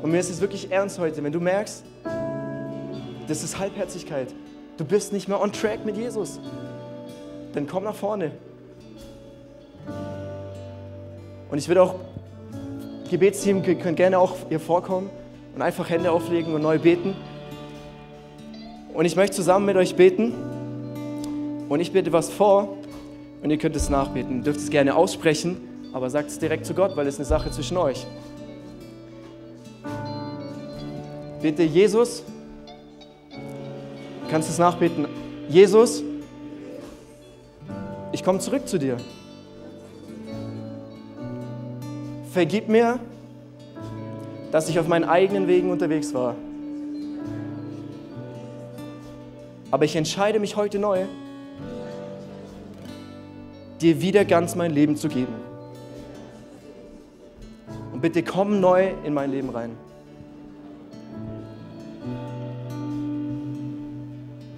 und 0.00 0.12
mir 0.12 0.20
ist 0.20 0.30
es 0.30 0.40
wirklich 0.40 0.70
ernst 0.70 1.00
heute, 1.00 1.24
wenn 1.24 1.32
du 1.32 1.40
merkst, 1.40 1.82
das 3.28 3.42
ist 3.42 3.58
Halbherzigkeit, 3.58 4.34
du 4.76 4.84
bist 4.84 5.12
nicht 5.12 5.28
mehr 5.28 5.40
on 5.40 5.52
track 5.52 5.84
mit 5.84 5.96
Jesus, 5.96 6.40
dann 7.52 7.66
komm 7.66 7.84
nach 7.84 7.94
vorne. 7.94 8.32
Und 11.50 11.58
ich 11.58 11.68
würde 11.68 11.82
auch, 11.82 11.94
Gebetsteam 13.10 13.62
können 13.62 13.96
gerne 13.96 14.18
auch 14.18 14.36
hier 14.48 14.60
vorkommen 14.60 15.08
und 15.54 15.62
einfach 15.62 15.88
Hände 15.88 16.10
auflegen 16.10 16.54
und 16.54 16.62
neu 16.62 16.78
beten. 16.78 17.14
Und 18.92 19.04
ich 19.04 19.16
möchte 19.16 19.36
zusammen 19.36 19.64
mit 19.64 19.76
euch 19.76 19.94
beten. 19.94 20.34
Und 21.68 21.80
ich 21.80 21.92
bete 21.92 22.12
was 22.12 22.28
vor 22.30 22.76
und 23.42 23.50
ihr 23.50 23.58
könnt 23.58 23.76
es 23.76 23.88
nachbeten. 23.88 24.38
Ihr 24.38 24.42
dürft 24.44 24.60
es 24.60 24.68
gerne 24.68 24.94
aussprechen 24.94 25.68
aber 25.92 26.10
sagt 26.10 26.30
es 26.30 26.38
direkt 26.38 26.66
zu 26.66 26.74
Gott, 26.74 26.96
weil 26.96 27.06
es 27.06 27.16
eine 27.16 27.24
Sache 27.24 27.50
zwischen 27.50 27.76
euch. 27.76 28.06
Bitte 31.40 31.62
Jesus, 31.62 32.22
kannst 34.28 34.48
es 34.48 34.58
nachbeten? 34.58 35.06
Jesus, 35.48 36.02
ich 38.12 38.22
komme 38.22 38.38
zurück 38.38 38.68
zu 38.68 38.78
dir. 38.78 38.96
Vergib 42.32 42.68
mir, 42.68 43.00
dass 44.52 44.68
ich 44.68 44.78
auf 44.78 44.86
meinen 44.86 45.04
eigenen 45.04 45.48
Wegen 45.48 45.70
unterwegs 45.70 46.14
war. 46.14 46.34
Aber 49.70 49.84
ich 49.84 49.96
entscheide 49.96 50.40
mich 50.40 50.56
heute 50.56 50.78
neu, 50.78 51.04
dir 53.80 54.00
wieder 54.00 54.24
ganz 54.24 54.54
mein 54.54 54.70
Leben 54.70 54.96
zu 54.96 55.08
geben. 55.08 55.34
Und 57.92 58.00
bitte 58.00 58.22
komm 58.22 58.60
neu 58.60 58.90
in 59.04 59.12
mein 59.12 59.30
Leben 59.30 59.50
rein. 59.50 59.87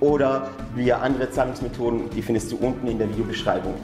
oder 0.00 0.48
via 0.74 0.98
andere 0.98 1.30
Zahlungsmethoden. 1.30 2.10
Die 2.10 2.22
findest 2.22 2.52
du 2.52 2.56
unten 2.56 2.86
in 2.86 2.98
der 2.98 3.08
Videobeschreibung. 3.08 3.74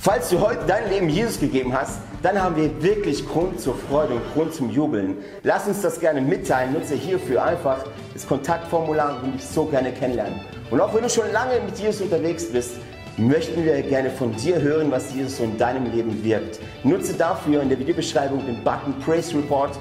Falls 0.00 0.28
du 0.28 0.40
heute 0.40 0.60
dein 0.66 0.88
Leben 0.90 1.08
Jesus 1.08 1.40
gegeben 1.40 1.72
hast, 1.72 2.00
dann 2.22 2.40
haben 2.40 2.54
wir 2.56 2.82
wirklich 2.82 3.26
Grund 3.26 3.60
zur 3.60 3.74
Freude 3.74 4.14
und 4.14 4.34
Grund 4.34 4.54
zum 4.54 4.70
Jubeln. 4.70 5.16
Lass 5.42 5.66
uns 5.66 5.82
das 5.82 5.98
gerne 5.98 6.20
mitteilen. 6.20 6.74
Nutze 6.74 6.94
hierfür 6.94 7.42
einfach 7.42 7.84
das 8.12 8.26
Kontaktformular 8.26 9.20
und 9.22 9.34
dich 9.34 9.44
so 9.44 9.64
gerne 9.64 9.92
kennenlernen. 9.92 10.40
Und 10.70 10.80
auch 10.80 10.94
wenn 10.94 11.02
du 11.02 11.10
schon 11.10 11.30
lange 11.32 11.60
mit 11.64 11.78
Jesus 11.78 12.02
unterwegs 12.02 12.46
bist, 12.52 12.72
möchten 13.16 13.64
wir 13.64 13.80
gerne 13.82 14.10
von 14.10 14.34
dir 14.36 14.60
hören, 14.60 14.90
was 14.90 15.14
Jesus 15.14 15.40
in 15.40 15.56
deinem 15.56 15.90
Leben 15.90 16.22
wirkt. 16.22 16.60
Nutze 16.84 17.14
dafür 17.14 17.62
in 17.62 17.68
der 17.68 17.78
Videobeschreibung 17.78 18.44
den 18.44 18.62
Button 18.62 18.94
Praise 19.04 19.34
Report 19.36 19.78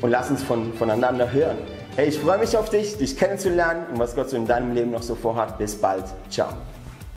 und 0.00 0.10
lass 0.10 0.30
uns 0.30 0.42
von, 0.42 0.72
voneinander 0.74 1.30
hören. 1.30 1.58
Hey, 1.96 2.08
ich 2.08 2.18
freue 2.18 2.36
mich 2.36 2.54
auf 2.58 2.68
dich, 2.68 2.98
dich 2.98 3.16
kennenzulernen 3.16 3.86
und 3.90 3.98
was 3.98 4.14
Gott 4.14 4.28
so 4.28 4.36
in 4.36 4.46
deinem 4.46 4.74
Leben 4.74 4.90
noch 4.90 5.02
so 5.02 5.14
vorhat. 5.14 5.56
Bis 5.56 5.74
bald. 5.76 6.04
Ciao. 6.28 6.48